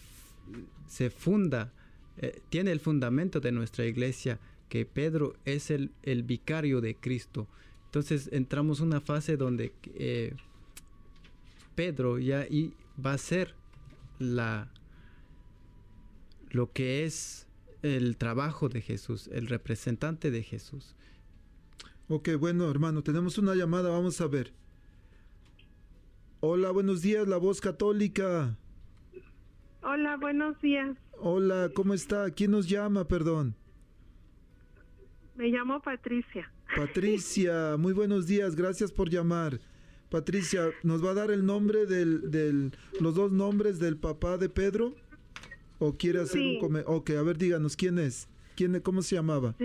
[0.88, 1.74] se funda,
[2.18, 4.40] eh, tiene el fundamento de nuestra iglesia,
[4.70, 7.48] que Pedro es el, el vicario de Cristo.
[7.86, 10.36] Entonces entramos en una fase donde eh,
[11.76, 12.74] Pedro ya y
[13.04, 13.56] va a ser
[14.20, 14.70] la
[16.52, 17.48] lo que es
[17.82, 20.96] el trabajo de Jesús, el representante de Jesús.
[22.08, 24.54] ok, bueno hermano, tenemos una llamada, vamos a ver.
[26.42, 28.58] Hola, buenos días, la voz católica.
[29.82, 30.98] Hola, buenos días.
[31.18, 32.30] Hola, ¿cómo está?
[32.32, 33.56] ¿Quién nos llama, perdón?
[35.36, 36.52] Me llamo Patricia.
[36.76, 39.60] Patricia, muy buenos días, gracias por llamar.
[40.10, 44.50] Patricia, ¿nos va a dar el nombre del, del los dos nombres del papá de
[44.50, 44.96] Pedro?
[45.80, 46.56] ¿O quiere hacer Sí.
[46.56, 46.98] un comentario?
[46.98, 48.28] Ok, a ver, díganos, ¿quién es?
[48.56, 49.56] ¿Quién, ¿Cómo se llamaba?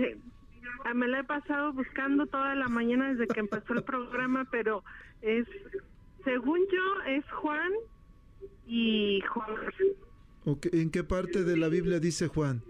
[0.85, 4.83] Ah, Me la he pasado buscando toda la mañana desde que empezó el programa, pero
[5.21, 5.45] es,
[6.23, 7.71] según yo, es Juan
[8.67, 9.47] y Juan.
[10.71, 12.61] ¿En qué parte de la Biblia dice Juan?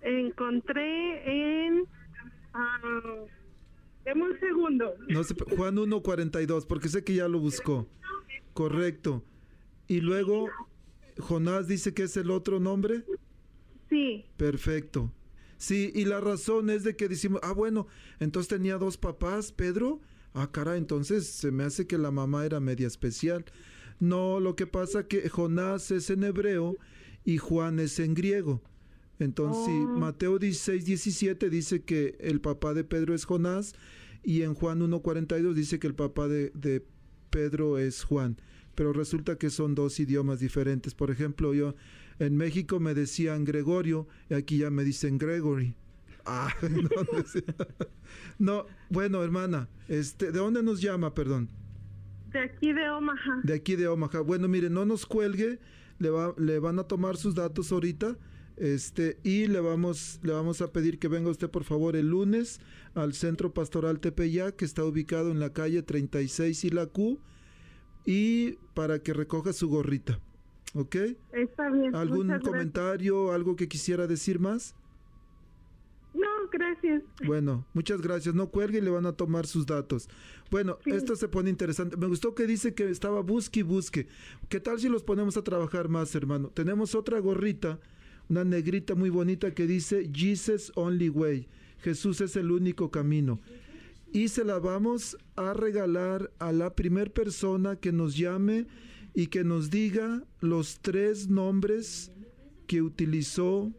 [0.00, 1.84] Encontré en...
[4.04, 4.94] deme un segundo.
[5.08, 7.86] No sé, Juan 1.42, porque sé que ya lo buscó.
[8.52, 9.22] Correcto.
[9.88, 10.48] Y luego,
[11.18, 13.04] Jonás dice que es el otro nombre.
[13.88, 15.12] Sí, Perfecto.
[15.56, 17.86] Sí, y la razón es de que decimos, ah, bueno,
[18.18, 20.00] entonces tenía dos papás, Pedro.
[20.34, 23.44] Ah, cara, entonces se me hace que la mamá era media especial.
[24.00, 26.76] No, lo que pasa que Jonás es en hebreo
[27.24, 28.60] y Juan es en griego.
[29.20, 29.96] Entonces, Oh.
[29.98, 33.74] Mateo 16, 17 dice que el papá de Pedro es Jonás
[34.24, 36.84] y en Juan 1.42 dice que el papá de, de
[37.30, 38.36] Pedro es Juan.
[38.74, 40.94] Pero resulta que son dos idiomas diferentes.
[40.94, 41.74] Por ejemplo, yo
[42.18, 45.74] en México me decían Gregorio y aquí ya me dicen Gregory.
[46.26, 46.88] Ah, no,
[48.38, 51.50] no, bueno, hermana, este, ¿de dónde nos llama, perdón?
[52.34, 53.40] de aquí de Omaha.
[53.44, 54.20] De aquí de Omaha.
[54.20, 55.60] Bueno, mire, no nos cuelgue,
[55.98, 58.18] le, va, le van a tomar sus datos ahorita.
[58.56, 62.60] Este, y le vamos, le vamos a pedir que venga usted, por favor, el lunes
[62.94, 67.20] al Centro Pastoral Tepeyac, que está ubicado en la calle 36 y la Q,
[68.04, 70.18] y para que recoja su gorrita.
[70.74, 70.96] ¿Ok?
[71.32, 71.94] Está bien.
[71.94, 74.74] ¿Algún comentario, algo que quisiera decir más?
[76.12, 77.02] No, gracias.
[77.26, 78.34] Bueno, muchas gracias.
[78.34, 80.08] No cuelgue y le van a tomar sus datos.
[80.50, 80.90] Bueno, Sí.
[80.90, 81.96] esto se pone interesante.
[81.96, 84.06] Me gustó que dice que estaba busque y busque.
[84.48, 86.48] ¿Qué tal si los ponemos a trabajar más, hermano?
[86.48, 87.80] Tenemos otra gorrita,
[88.28, 91.48] una negrita muy bonita que dice Jesus Only Way.
[91.80, 93.40] Jesús es el único camino.
[94.14, 98.66] Y se la vamos a regalar a la primer persona que nos llame
[99.12, 102.12] y que nos diga los tres nombres
[102.68, 103.72] que utilizó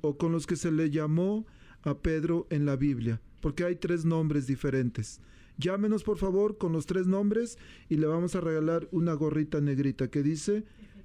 [0.00, 1.46] o con los que se le llamó
[1.82, 5.20] a Pedro en la Biblia, porque hay tres nombres diferentes.
[5.56, 7.56] Llámenos por favor con los tres nombres
[7.88, 10.64] y le vamos a regalar una gorrita negrita que dice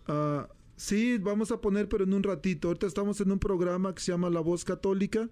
[0.07, 2.67] Ah, sí, vamos a poner, pero en un ratito.
[2.67, 5.29] Ahorita estamos en un programa que se llama La Voz Católica,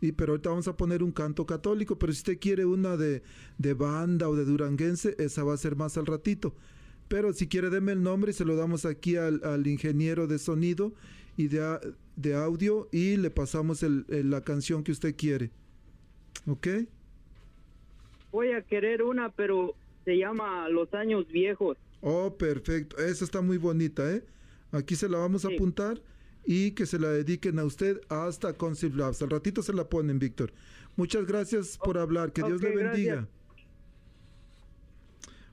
[0.00, 1.98] y, pero ahorita vamos a poner un canto católico.
[1.98, 3.22] Pero si usted quiere una de,
[3.58, 6.54] de banda o de duranguense, esa va a ser más al ratito.
[7.08, 10.38] Pero si quiere, deme el nombre y se lo damos aquí al, al ingeniero de
[10.38, 10.92] sonido
[11.36, 11.78] y de,
[12.16, 15.50] de audio y le pasamos el- el- la canción que usted quiere.
[16.46, 16.68] ¿Ok?
[18.30, 19.74] Voy a querer una, pero
[20.04, 21.76] se llama Los Años Viejos.
[22.00, 22.96] Oh, perfecto.
[22.98, 24.24] Esa está muy bonita, ¿eh?
[24.72, 26.00] Aquí se la vamos a apuntar
[26.44, 29.22] y que se la dediquen a usted hasta Concil Labs.
[29.22, 30.52] Al ratito se la ponen, Víctor.
[30.96, 32.32] Muchas gracias por hablar.
[32.32, 33.14] Que Dios le bendiga.
[33.14, 33.41] gracias.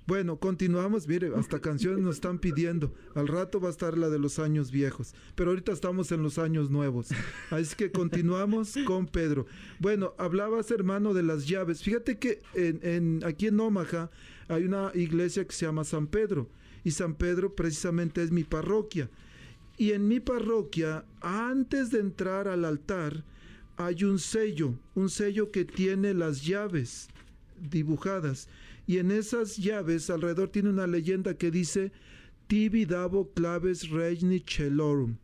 [0.09, 1.07] Bueno, continuamos.
[1.07, 2.95] Mire, hasta canciones nos están pidiendo.
[3.13, 5.13] Al rato va a estar la de los años viejos.
[5.35, 7.09] Pero ahorita estamos en los años nuevos.
[7.51, 9.45] Así que continuamos con Pedro.
[9.77, 11.83] Bueno, hablabas, hermano, de las llaves.
[11.83, 14.09] Fíjate que en, aquí en Omaha
[14.47, 16.49] hay una iglesia que se llama San Pedro.
[16.83, 19.11] Y San Pedro precisamente es mi parroquia.
[19.77, 23.23] Y en mi parroquia, antes de entrar al altar,
[23.77, 27.09] hay un sello, un sello que tiene las llaves
[27.61, 28.47] dibujadas.
[28.89, 31.91] Y en esas llaves alrededor tiene una leyenda que dice
[32.47, 35.17] Tibi dabo claves regni celorum,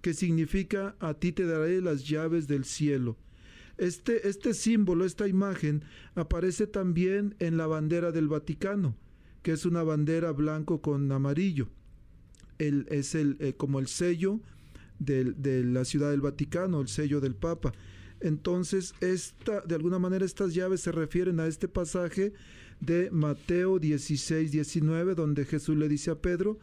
[0.00, 3.16] que significa a ti te daré las llaves del cielo.
[3.78, 5.84] Este, este símbolo, esta imagen,
[6.16, 8.96] aparece también en la bandera del Vaticano,
[9.42, 11.68] que es una bandera blanco con amarillo.
[12.58, 14.40] El- es el, eh, como el sello
[14.98, 17.70] de la ciudad del Vaticano, el sello del Papa.
[18.20, 22.32] Entonces, esta, de alguna manera estas llaves se refieren a este pasaje
[22.84, 26.58] de Mateo 16, 19, donde Jesús le dice a Pedro,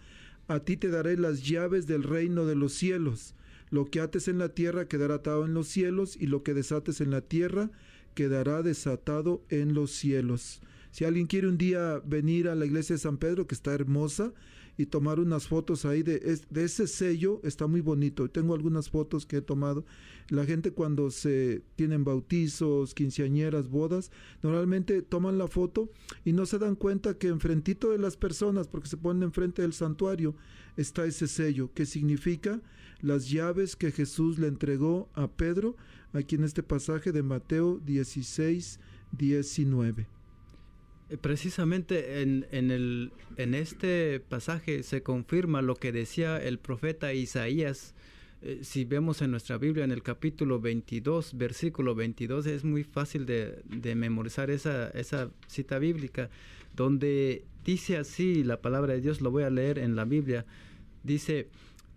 [0.48, 3.36] a ti te daré las llaves del reino de los cielos.
[3.70, 7.00] Lo que ates en la tierra quedará atado en los cielos y lo que desates
[7.02, 7.72] en la tierra
[8.16, 10.62] quedará desatado en los cielos.
[10.92, 14.34] Si alguien quiere un día venir a la iglesia de San Pedro, que está hermosa,
[14.78, 18.30] y tomar unas fotos ahí de, de ese sello, está muy bonito.
[18.30, 19.86] Tengo algunas fotos que he tomado.
[20.30, 24.12] La gente cuando se tienen bautizos, quinceañeras, bodas,
[24.42, 25.90] normalmente toman la foto
[26.24, 29.74] y no se dan cuenta que enfrentito de las personas, porque se ponen enfrente del
[29.74, 30.36] santuario,
[30.78, 32.62] está ese sello, que significa
[33.02, 35.76] las llaves que Jesús le entregó a Pedro,
[36.14, 38.80] aquí en este pasaje de Mateo 16,
[39.12, 40.21] 19.
[41.12, 47.14] Eh, Precisamente en, en, el, en este pasaje se confirma lo que decía el profeta
[47.14, 47.94] Isaías.
[48.42, 53.26] Eh, si vemos en nuestra Biblia, en el capítulo 22, versículo 22, es muy fácil
[53.26, 56.30] de, de memorizar esa, esa cita bíblica,
[56.76, 60.46] donde dice así la palabra de Dios, lo voy a leer en la Biblia,
[61.04, 61.50] dice,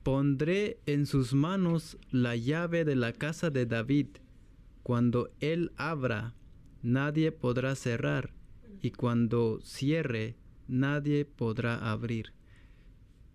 [0.02, 4.08] pondré en sus manos la llave de la casa de David,
[4.82, 6.34] cuando él abra,
[6.82, 8.34] nadie podrá cerrar
[8.80, 10.36] y cuando cierre,
[10.68, 12.32] nadie podrá abrir.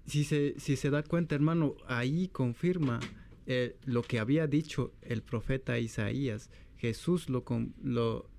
[0.06, 3.00] Si se, si se da cuenta, hermano, ahí confirma
[3.46, 6.50] eh, lo que había dicho el profeta Isaías.
[6.78, 7.44] Jesús lo,
[7.84, 8.30] lo,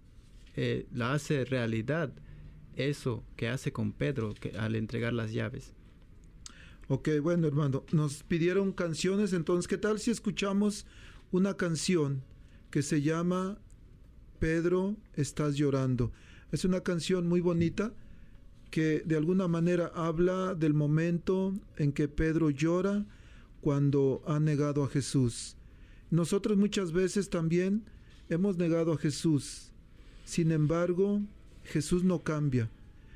[0.57, 2.13] eh, la hace realidad,
[2.77, 5.73] eso que hace con Pedro que, al entregar las llaves.
[6.89, 10.87] Ok, bueno hermano, nos pidieron canciones, entonces, ¿qué tal si escuchamos
[11.31, 12.25] una canción
[12.71, 13.59] que se llama
[14.41, 16.11] Pedro, estás llorando?
[16.53, 17.93] Es una canción muy bonita
[18.71, 23.07] que de alguna manera habla del momento en que Pedro llora
[23.61, 25.57] cuando ha negado a Jesús.
[26.11, 27.85] Nosotros muchas veces también
[28.29, 29.73] hemos negado a Jesús.
[30.25, 31.21] Sin embargo,
[31.65, 32.71] Jesús no cambia.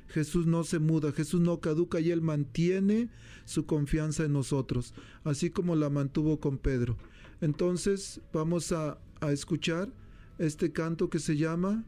[0.07, 3.09] Jesús no se muda, Jesús no caduca y Él mantiene
[3.43, 6.95] su confianza en nosotros, así como la mantuvo con Pedro.
[7.41, 9.91] Entonces vamos a, a escuchar
[10.37, 11.83] este canto que se llama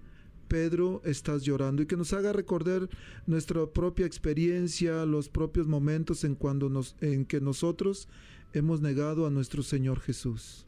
[0.48, 2.89] Pedro, estás llorando y que nos haga recordar
[3.26, 8.08] nuestra propia experiencia, los propios momentos en, cuando nos, en que nosotros
[8.54, 10.66] hemos negado a nuestro Señor Jesús.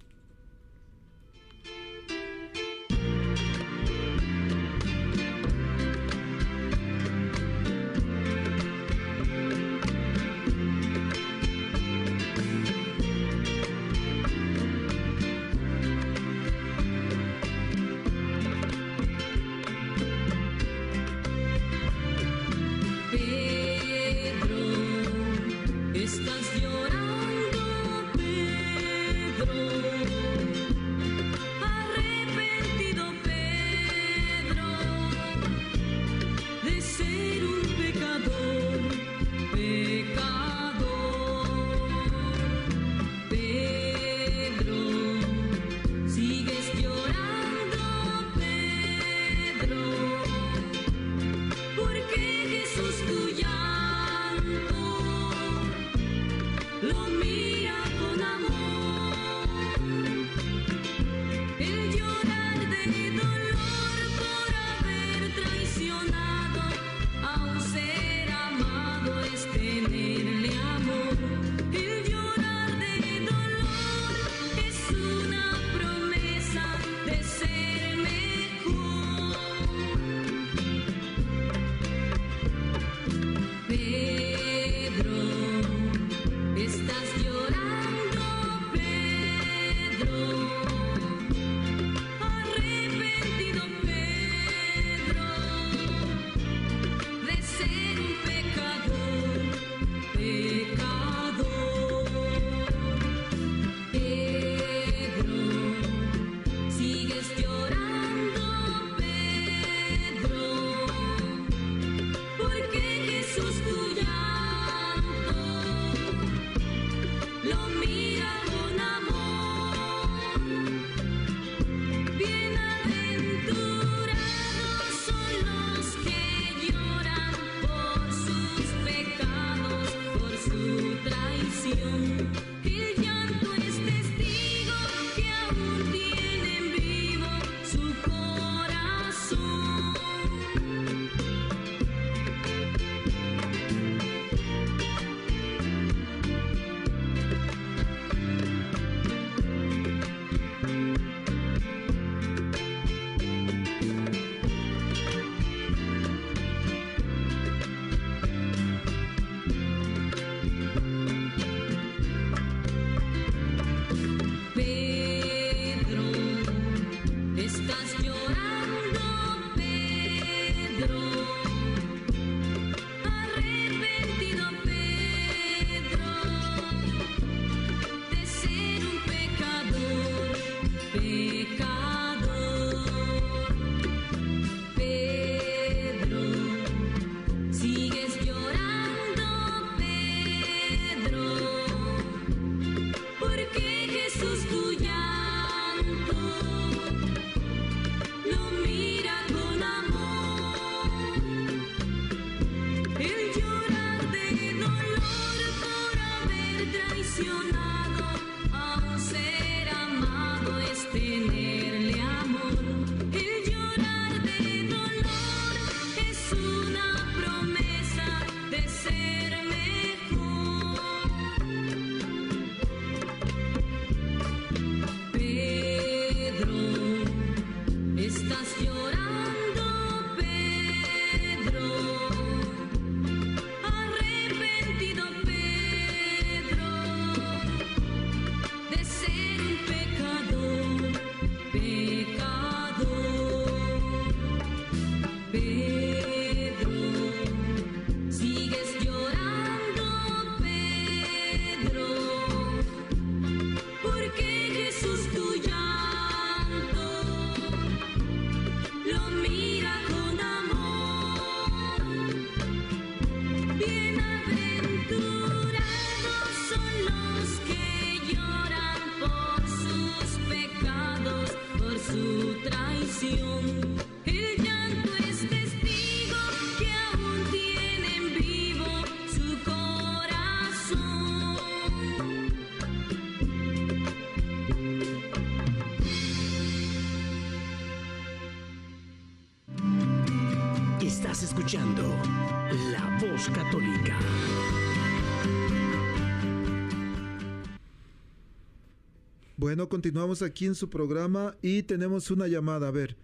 [299.70, 302.68] Continuamos aquí en su programa y tenemos una llamada.
[302.68, 302.98] A ver.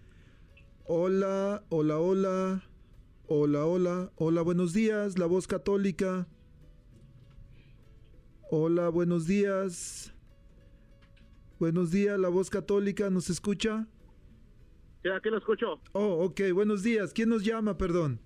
[0.84, 2.62] Hola, hola, hola.
[3.28, 4.12] Hola, hola.
[4.16, 5.18] Hola, buenos días.
[5.18, 6.26] La voz católica.
[8.50, 10.12] Hola, buenos días.
[11.58, 13.08] Buenos días, la voz católica.
[13.08, 13.86] ¿Nos escucha?
[15.02, 15.80] Sí, aquí lo escucho.
[15.92, 16.40] Oh, ok.
[16.52, 17.12] Buenos días.
[17.12, 18.20] ¿Quién nos llama, perdón?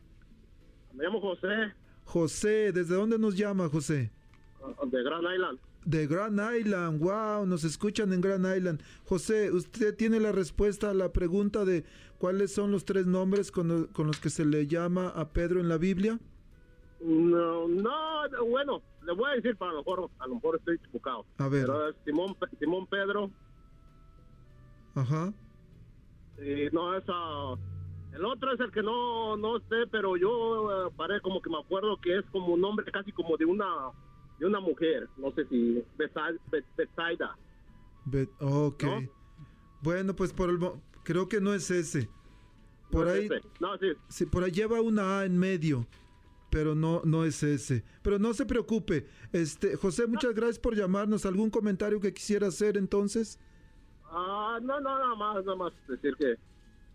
[0.93, 1.73] Me llamo José,
[2.05, 2.73] José.
[2.73, 4.11] ¿Desde dónde nos llama, José?
[4.91, 5.59] de Grand Island.
[5.85, 8.83] De Grand Island, wow, nos escuchan en Grand Island.
[9.07, 11.85] José, ¿usted tiene la respuesta a la pregunta de
[12.19, 15.59] cuáles son los tres nombres con, lo- con los que se le llama a Pedro
[15.59, 16.19] en la Biblia?
[17.03, 17.91] No, no,
[18.51, 21.25] bueno, le voy a decir para lo mejor, a lo mejor estoy equivocado.
[21.39, 21.65] A ver.
[21.65, 21.95] Pero
[22.59, 23.31] Simón Pedro,
[24.95, 25.33] Ajá.
[26.39, 27.55] y no es ah,
[28.13, 31.59] el otro es el que no, no sé, pero yo eh, paré como que me
[31.59, 33.65] acuerdo que es como un nombre casi como de una,
[34.41, 37.37] de una mujer, no sé si Bethsa- Beth- Bethsaida.
[38.07, 38.83] Be- ok.
[38.83, 39.01] ¿No?
[39.83, 40.59] Bueno, pues por el
[41.05, 42.09] creo que no es ese.
[42.91, 43.49] Por No es ahí, ese.
[43.61, 45.87] No, sí, sí, por ahí lleva una A en medio,
[46.51, 47.85] pero no, no es ese.
[48.03, 49.07] Pero no se preocupe.
[49.33, 51.25] Este, José, muchas gracias por llamarnos.
[51.27, 53.39] ¿Algún comentario que quisiera hacer entonces?
[54.05, 56.35] Ah, no, no, nada más, nada más decir que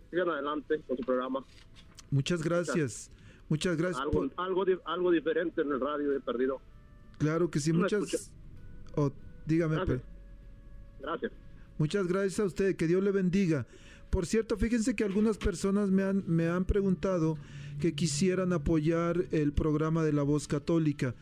[0.09, 1.45] sigan adelante con su programa.
[2.11, 3.09] Muchas gracias.
[3.47, 4.01] Muchas gracias.
[4.01, 6.59] Algo, por- algo, algo diferente en el radio he perdido.
[7.18, 8.32] Claro que sí, muchas.
[8.95, 9.11] Oh,
[9.45, 9.76] dígame.
[9.76, 10.01] Gracias.
[11.01, 11.32] Gracias.
[11.78, 13.68] Muchas gracias a usted, que Dios le bendiga.
[14.09, 17.38] Por cierto, fíjense que algunas personas me han, me han preguntado
[17.80, 21.16] que quisieran apoyar el programa de la voz católica.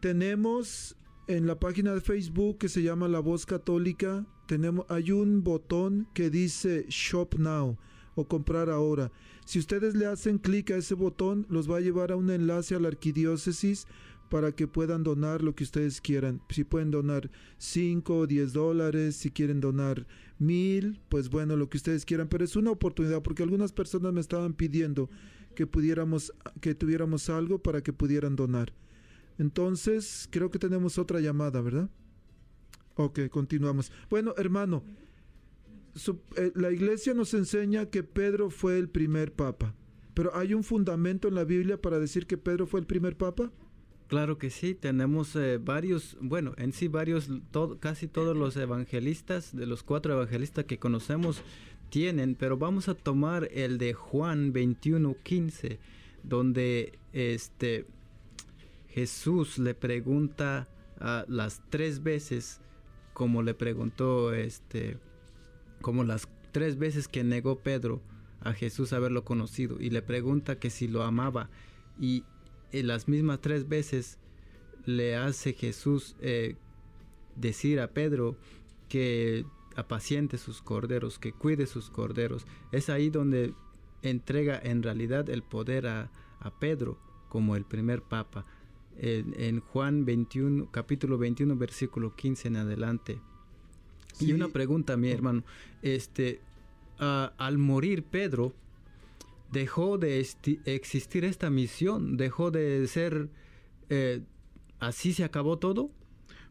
[0.00, 5.42] Tenemos en la página de Facebook que se llama La Voz Católica, tenemos, hay un
[5.42, 7.78] botón que dice Shop Now
[8.14, 9.10] o comprar ahora.
[9.46, 12.74] Si ustedes le hacen clic a ese botón, los va a llevar a un enlace
[12.74, 13.86] a la arquidiócesis
[14.28, 16.40] para que puedan donar lo que ustedes quieran.
[16.50, 20.06] Si pueden donar 5 o 10 dólares, si quieren donar
[20.38, 22.28] mil, pues bueno, lo que ustedes quieran.
[22.28, 25.08] Pero es una oportunidad porque algunas personas me estaban pidiendo
[25.54, 28.72] que pudiéramos, que tuviéramos algo para que pudieran donar.
[29.38, 31.90] Entonces, creo que tenemos otra llamada, ¿verdad?
[32.96, 33.90] Ok, continuamos.
[34.08, 34.84] Bueno, hermano,
[36.36, 39.74] eh, la iglesia nos enseña que Pedro fue el primer papa.
[40.14, 43.52] Pero ¿hay un fundamento en la Biblia para decir que Pedro fue el primer papa?
[44.08, 47.30] Claro que sí, tenemos eh, varios, bueno, en sí varios,
[47.80, 51.42] casi todos los evangelistas, de los cuatro evangelistas que conocemos,
[51.88, 55.78] tienen, pero vamos a tomar el de Juan 21:15,
[56.22, 57.86] donde este
[58.88, 60.68] Jesús le pregunta
[61.00, 62.60] a las tres veces,
[63.12, 64.98] como le preguntó este,
[65.80, 68.02] como las tres veces que negó Pedro
[68.40, 71.48] a Jesús haberlo conocido y le pregunta que si lo amaba
[71.98, 72.24] y
[72.80, 74.18] en las mismas tres veces
[74.84, 76.56] le hace Jesús eh,
[77.36, 78.36] decir a Pedro
[78.88, 79.46] que
[79.76, 82.46] apaciente sus corderos, que cuide sus corderos.
[82.72, 83.54] Es ahí donde
[84.02, 86.10] entrega en realidad el poder a,
[86.40, 86.98] a Pedro
[87.28, 88.44] como el primer papa.
[88.96, 93.20] En, en Juan 21, capítulo 21, versículo 15 en adelante.
[94.20, 95.42] Y una pregunta, mi hermano.
[95.82, 96.40] Este,
[96.98, 98.52] al morir Pedro,
[99.54, 100.20] dejó de
[100.66, 103.30] existir esta misión, dejó de ser,
[103.88, 104.20] eh,
[104.80, 105.90] así se acabó todo.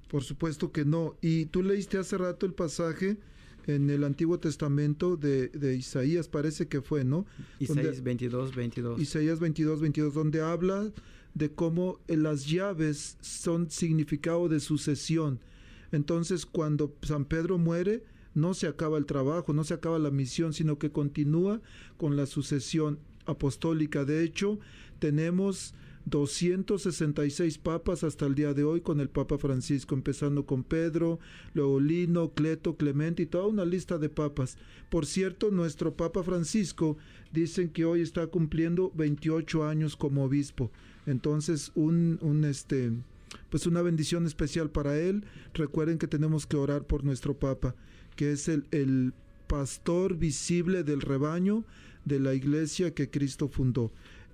[0.08, 1.16] Por supuesto que no.
[1.22, 3.18] Y tú leíste hace rato el pasaje
[3.68, 7.26] en el Antiguo Testamento de, de Isaías, parece que fue, ¿no?
[7.60, 9.02] Isaías Donde- 22, 22.
[9.02, 10.92] Isaías 22, 22, donde habla
[11.34, 15.40] de cómo eh, las llaves son significado de sucesión.
[15.92, 18.04] Entonces, cuando San Pedro muere,
[18.34, 21.62] no se acaba el trabajo, no se acaba la misión, sino que continúa
[21.98, 24.06] con la sucesión apostólica.
[24.06, 24.60] De hecho,
[25.00, 25.74] tenemos
[26.06, 31.20] 266 papas hasta el día de hoy con el Papa Francisco, empezando con Pedro,
[31.54, 34.58] luego Lino, Cleto, Clemente y toda una lista de papas.
[34.90, 36.98] Por cierto, nuestro Papa Francisco
[37.32, 40.72] dicen que hoy está cumpliendo 28 años como obispo.
[41.06, 42.92] Entonces, un, un este
[43.50, 45.26] pues una bendición especial para él.
[45.54, 47.76] Recuerden que tenemos que orar por nuestro Papa,
[48.16, 49.14] que es el, el
[49.48, 51.64] pastor visible del rebaño
[52.06, 53.92] de la iglesia que Cristo fundó.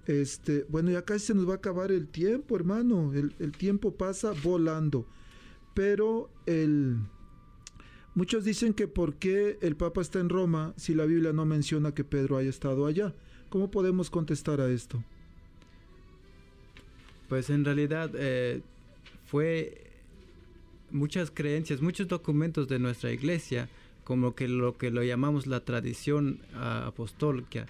[0.07, 3.13] Este, bueno, ya casi se nos va a acabar el tiempo, hermano.
[3.13, 5.05] El, el tiempo pasa volando.
[5.73, 6.97] Pero el,
[8.15, 11.93] muchos dicen que por qué el Papa está en Roma si la Biblia no menciona
[11.93, 13.13] que Pedro haya estado allá.
[13.49, 15.03] ¿Cómo podemos contestar a esto?
[17.27, 18.61] Pues en realidad eh,
[19.25, 19.88] fue
[20.91, 23.69] muchas creencias, muchos documentos de nuestra iglesia,
[24.03, 27.67] como que lo que lo llamamos la tradición ah, apostólica,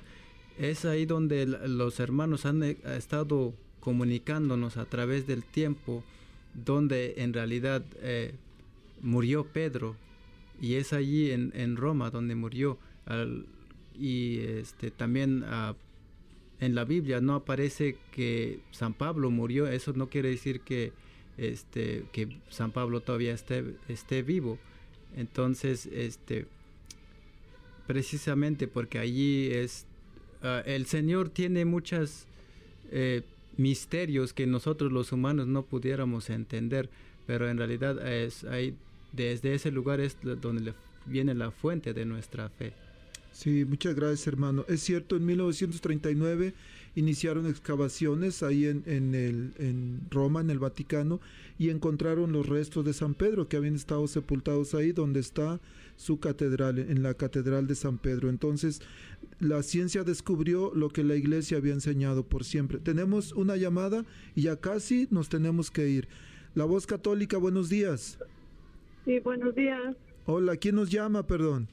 [0.57, 6.03] es ahí donde los hermanos han eh, estado comunicándonos a través del tiempo,
[6.53, 8.33] donde en realidad eh,
[9.01, 9.95] murió Pedro,
[10.61, 12.77] y es allí en, Roma donde murió.
[13.97, 15.73] y este, también ah,
[16.59, 20.91] en la Biblia no aparece que San Pablo murió, eso no quiere decir que,
[21.39, 24.57] este, que San Pablo todavía esté, esté vivo.
[25.15, 26.45] Entonces, este,
[27.87, 29.85] precisamente porque allí es,
[30.43, 32.25] ah, el Señor tiene muchos
[32.91, 33.23] eh,
[33.57, 36.89] misterios que nosotros los humanos no pudiéramos entender,
[37.25, 38.75] pero en realidad es ahí,
[39.11, 40.73] desde ese lugar es donde
[41.05, 42.73] viene la fuente de nuestra fe.
[43.39, 44.65] Sí, muchas gracias hermano.
[44.67, 46.53] Es cierto, en 1939
[46.95, 51.21] iniciaron excavaciones ahí en, en, el, en Roma, en el Vaticano,
[51.57, 55.61] y encontraron los restos de San Pedro que habían estado sepultados ahí donde está
[55.95, 58.27] su catedral, en la Catedral de San Pedro.
[58.27, 58.81] Entonces,
[59.39, 62.79] la ciencia descubrió lo que la iglesia había enseñado por siempre.
[62.79, 64.03] Tenemos una llamada
[64.35, 66.09] y ya casi nos tenemos que ir.
[66.55, 68.19] La voz católica, buenos días.
[69.05, 69.95] Sí, buenos días.
[70.25, 71.69] Hola, ¿quién nos llama, perdón?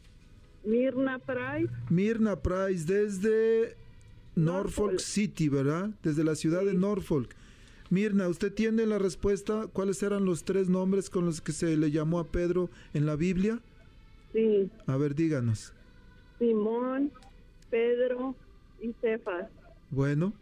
[0.66, 1.72] Mirna Price.
[1.88, 3.76] Mirna Price, desde
[4.34, 5.90] Norfolk, City, ¿verdad?
[6.02, 7.34] Desde la ciudad de Norfolk.
[7.88, 9.68] Mirna, ¿usted tiene la respuesta?
[9.72, 13.14] ¿Cuáles eran los tres nombres con los que se le llamó a Pedro en la
[13.14, 13.60] Biblia?
[14.32, 14.68] Sí.
[14.86, 15.72] A ver, díganos.
[16.38, 17.12] Simón,
[17.70, 18.34] Pedro
[18.80, 19.46] y Cefas.
[19.90, 20.32] Bueno,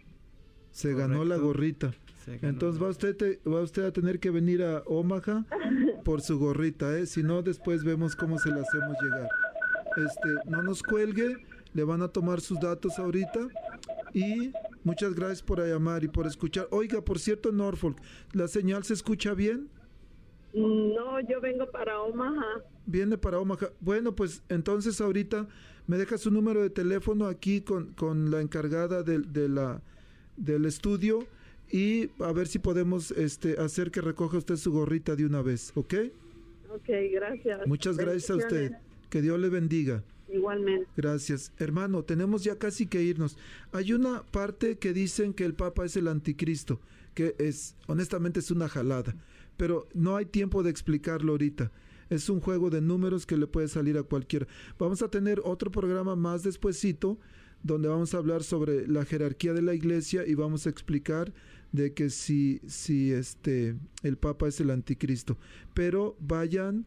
[0.70, 1.94] se ganó la gorrita.
[2.40, 5.44] Entonces va usted, va usted a tener que venir a Omaha
[6.04, 7.06] por su gorrita, ¿eh?
[7.06, 9.28] Si no, después vemos cómo se la hacemos llegar.
[9.96, 11.36] Este, no nos cuelgue,
[11.72, 13.48] le van a tomar sus datos ahorita
[14.12, 14.52] y
[14.84, 16.68] muchas gracias por llamar y por escuchar.
[16.70, 17.98] Oiga, por cierto, Norfolk,
[18.32, 19.68] ¿la señal se escucha bien?
[20.52, 22.62] No, yo vengo para Omaha.
[22.86, 23.70] Viene para Omaha.
[23.80, 25.48] Bueno, pues entonces ahorita
[25.86, 29.82] me deja su número de teléfono aquí con, con la encargada de, la,
[30.36, 31.26] del estudio
[31.70, 35.72] y a ver si podemos este, hacer que recoja usted su gorrita de una vez,
[35.74, 35.94] ¿ok?
[36.70, 37.66] Ok, gracias.
[37.66, 38.72] Muchas gracias a usted.
[39.10, 40.02] Que Dios le bendiga.
[40.32, 40.88] Igualmente.
[40.96, 41.52] Gracias.
[41.58, 43.36] Hermano, tenemos ya casi que irnos.
[43.72, 46.80] Hay una parte que dicen que el Papa es el anticristo,
[47.14, 49.14] que es, honestamente, es una jalada,
[49.56, 51.70] pero no hay tiempo de explicarlo ahorita.
[52.10, 54.46] Es un juego de números que le puede salir a cualquiera.
[54.78, 57.18] Vamos a tener otro programa más despuesito
[57.62, 61.32] donde vamos a hablar sobre la jerarquía de la iglesia y vamos a explicar
[61.72, 65.38] de que si, si este, el Papa es el anticristo.
[65.72, 66.86] Pero vayan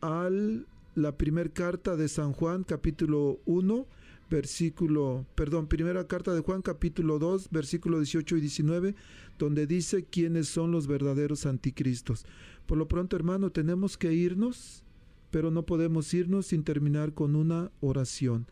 [0.00, 0.66] al
[0.98, 3.86] la primera carta de San Juan, capítulo 1,
[4.30, 8.94] versículo, perdón, primera carta de Juan, capítulo 2, versículo 18 y 19,
[9.38, 12.26] donde dice quiénes son los verdaderos anticristos.
[12.66, 14.82] Por lo pronto, hermano, tenemos que irnos,
[15.30, 18.46] pero no podemos irnos sin terminar con una oración.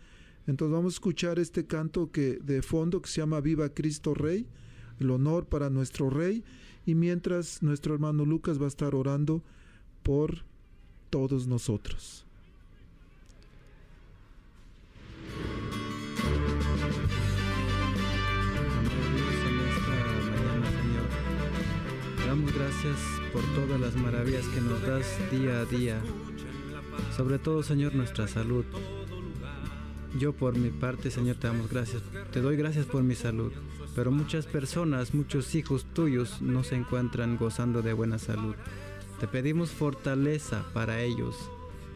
[0.47, 4.47] Entonces vamos a escuchar este canto que de fondo que se llama Viva Cristo Rey,
[5.01, 6.44] el honor para nuestro Rey,
[6.86, 9.42] y mientras nuestro hermano Lucas va a estar orando
[10.05, 10.44] por
[11.11, 12.26] todos nosotros.
[22.37, 22.97] Damos gracias
[23.32, 25.99] por todas las maravillas que nos das día a día.
[27.16, 28.64] Sobre todo, Señor, nuestra salud.
[30.18, 32.03] Yo por mi parte, Señor, te damos gracias.
[32.32, 33.53] Te doy gracias por mi salud.
[33.95, 38.55] Pero muchas personas, muchos hijos tuyos no se encuentran gozando de buena salud.
[39.18, 41.37] Te pedimos fortaleza para ellos,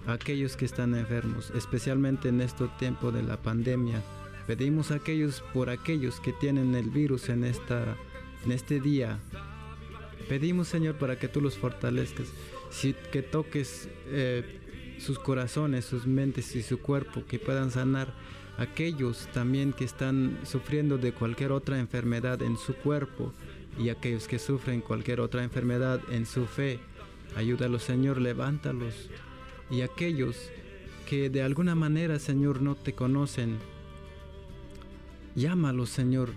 [0.07, 4.03] aquellos que están enfermos, especialmente en este tiempo de la pandemia.
[4.47, 7.97] Pedimos aquellos por aquellos que tienen el virus en esta
[8.43, 9.19] en este día
[10.29, 12.29] Pedimos, Señor, para que tú los fortalezcas,
[13.11, 14.45] que toques eh,
[14.99, 18.13] sus corazones, sus mentes y su cuerpo, que puedan sanar
[18.59, 23.33] aquellos también que están sufriendo de cualquier otra enfermedad en su cuerpo
[23.79, 26.79] y aquellos que sufren cualquier otra enfermedad en su fe.
[27.37, 29.09] Ayúdalos, Señor, levántalos.
[29.71, 30.37] Y aquellos
[31.09, 33.59] que de alguna manera, Señor, no te conocen,
[35.35, 36.31] llámalos, Señor,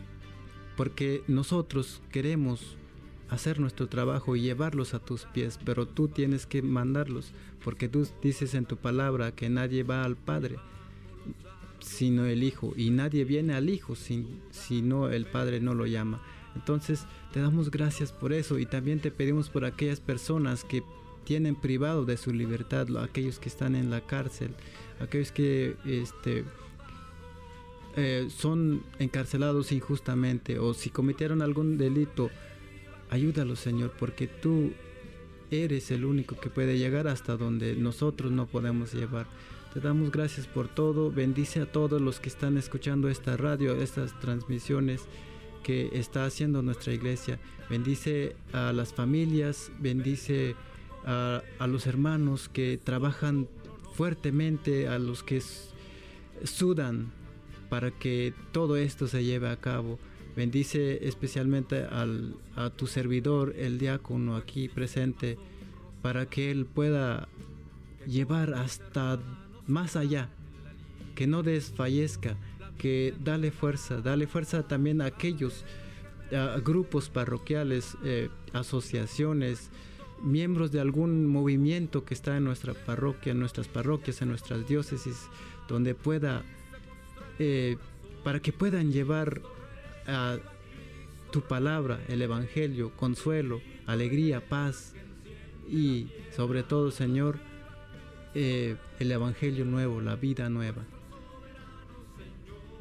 [0.77, 2.77] porque nosotros queremos
[3.33, 7.31] hacer nuestro trabajo y llevarlos a tus pies, pero tú tienes que mandarlos,
[7.63, 10.57] porque tú dices en tu palabra que nadie va al Padre
[11.83, 15.85] sino el Hijo, y nadie viene al Hijo si, si no el Padre no lo
[15.85, 16.21] llama.
[16.55, 20.83] Entonces te damos gracias por eso y también te pedimos por aquellas personas que
[21.23, 24.53] tienen privado de su libertad, aquellos que están en la cárcel,
[24.99, 26.43] aquellos que este,
[27.95, 32.29] eh, son encarcelados injustamente o si cometieron algún delito
[33.13, 34.71] Ayúdalo, Señor, porque tú
[35.51, 39.27] eres el único que puede llegar hasta donde nosotros no podemos llevar.
[39.71, 41.11] Te damos gracias por todo.
[41.11, 45.03] Bendice a todos los que están escuchando esta radio, estas transmisiones
[45.61, 47.37] que está haciendo nuestra iglesia.
[47.69, 50.55] Bendice a las familias, bendice
[51.05, 53.47] a, a los hermanos que trabajan
[53.93, 55.39] fuertemente, a los que
[56.45, 57.11] sudan
[57.69, 59.99] para que todo esto se lleve a cabo.
[60.35, 65.37] Bendice especialmente al, a tu servidor, el diácono aquí presente,
[66.01, 67.27] para que él pueda
[68.07, 69.19] llevar hasta
[69.67, 70.29] más allá,
[71.15, 72.35] que no desfallezca,
[72.77, 75.63] que dale fuerza, dale fuerza también a aquellos
[76.63, 79.69] grupos parroquiales, eh, asociaciones,
[80.21, 85.27] miembros de algún movimiento que está en nuestra parroquia, en nuestras parroquias, en nuestras diócesis,
[85.67, 86.43] donde pueda,
[87.39, 87.77] eh,
[88.23, 89.41] para que puedan llevar
[90.07, 90.37] a
[91.31, 94.93] tu palabra, el Evangelio, consuelo, alegría, paz
[95.69, 97.39] y sobre todo, Señor,
[98.35, 100.83] eh, el Evangelio nuevo, la vida nueva.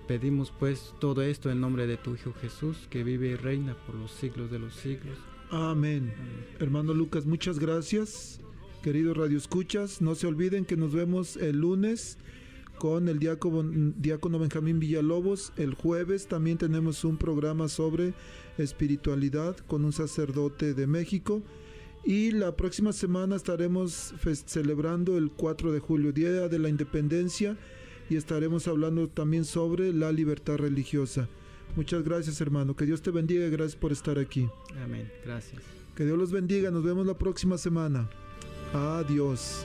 [0.07, 3.95] Pedimos pues todo esto en nombre de tu Hijo Jesús, que vive y reina por
[3.95, 5.17] los siglos de los siglos.
[5.51, 6.13] Amén.
[6.59, 8.41] Hermano Lucas, muchas gracias.
[8.83, 12.19] Queridos Radio Escuchas, no se olviden que nos vemos el lunes
[12.79, 15.53] con el diácono, diácono Benjamín Villalobos.
[15.57, 18.15] El jueves también tenemos un programa sobre
[18.59, 21.43] espiritualidad con un sacerdote de México.
[22.05, 24.15] Y la próxima semana estaremos
[24.47, 27.57] celebrando el 4 de julio, Día de la Independencia,
[28.11, 31.29] y estaremos hablando también sobre la libertad religiosa.
[31.77, 34.49] Muchas gracias hermano, que Dios te bendiga y gracias por estar aquí.
[34.83, 35.63] Amén, gracias.
[35.95, 38.11] Que Dios los bendiga, nos vemos la próxima semana.
[38.73, 39.65] Adiós.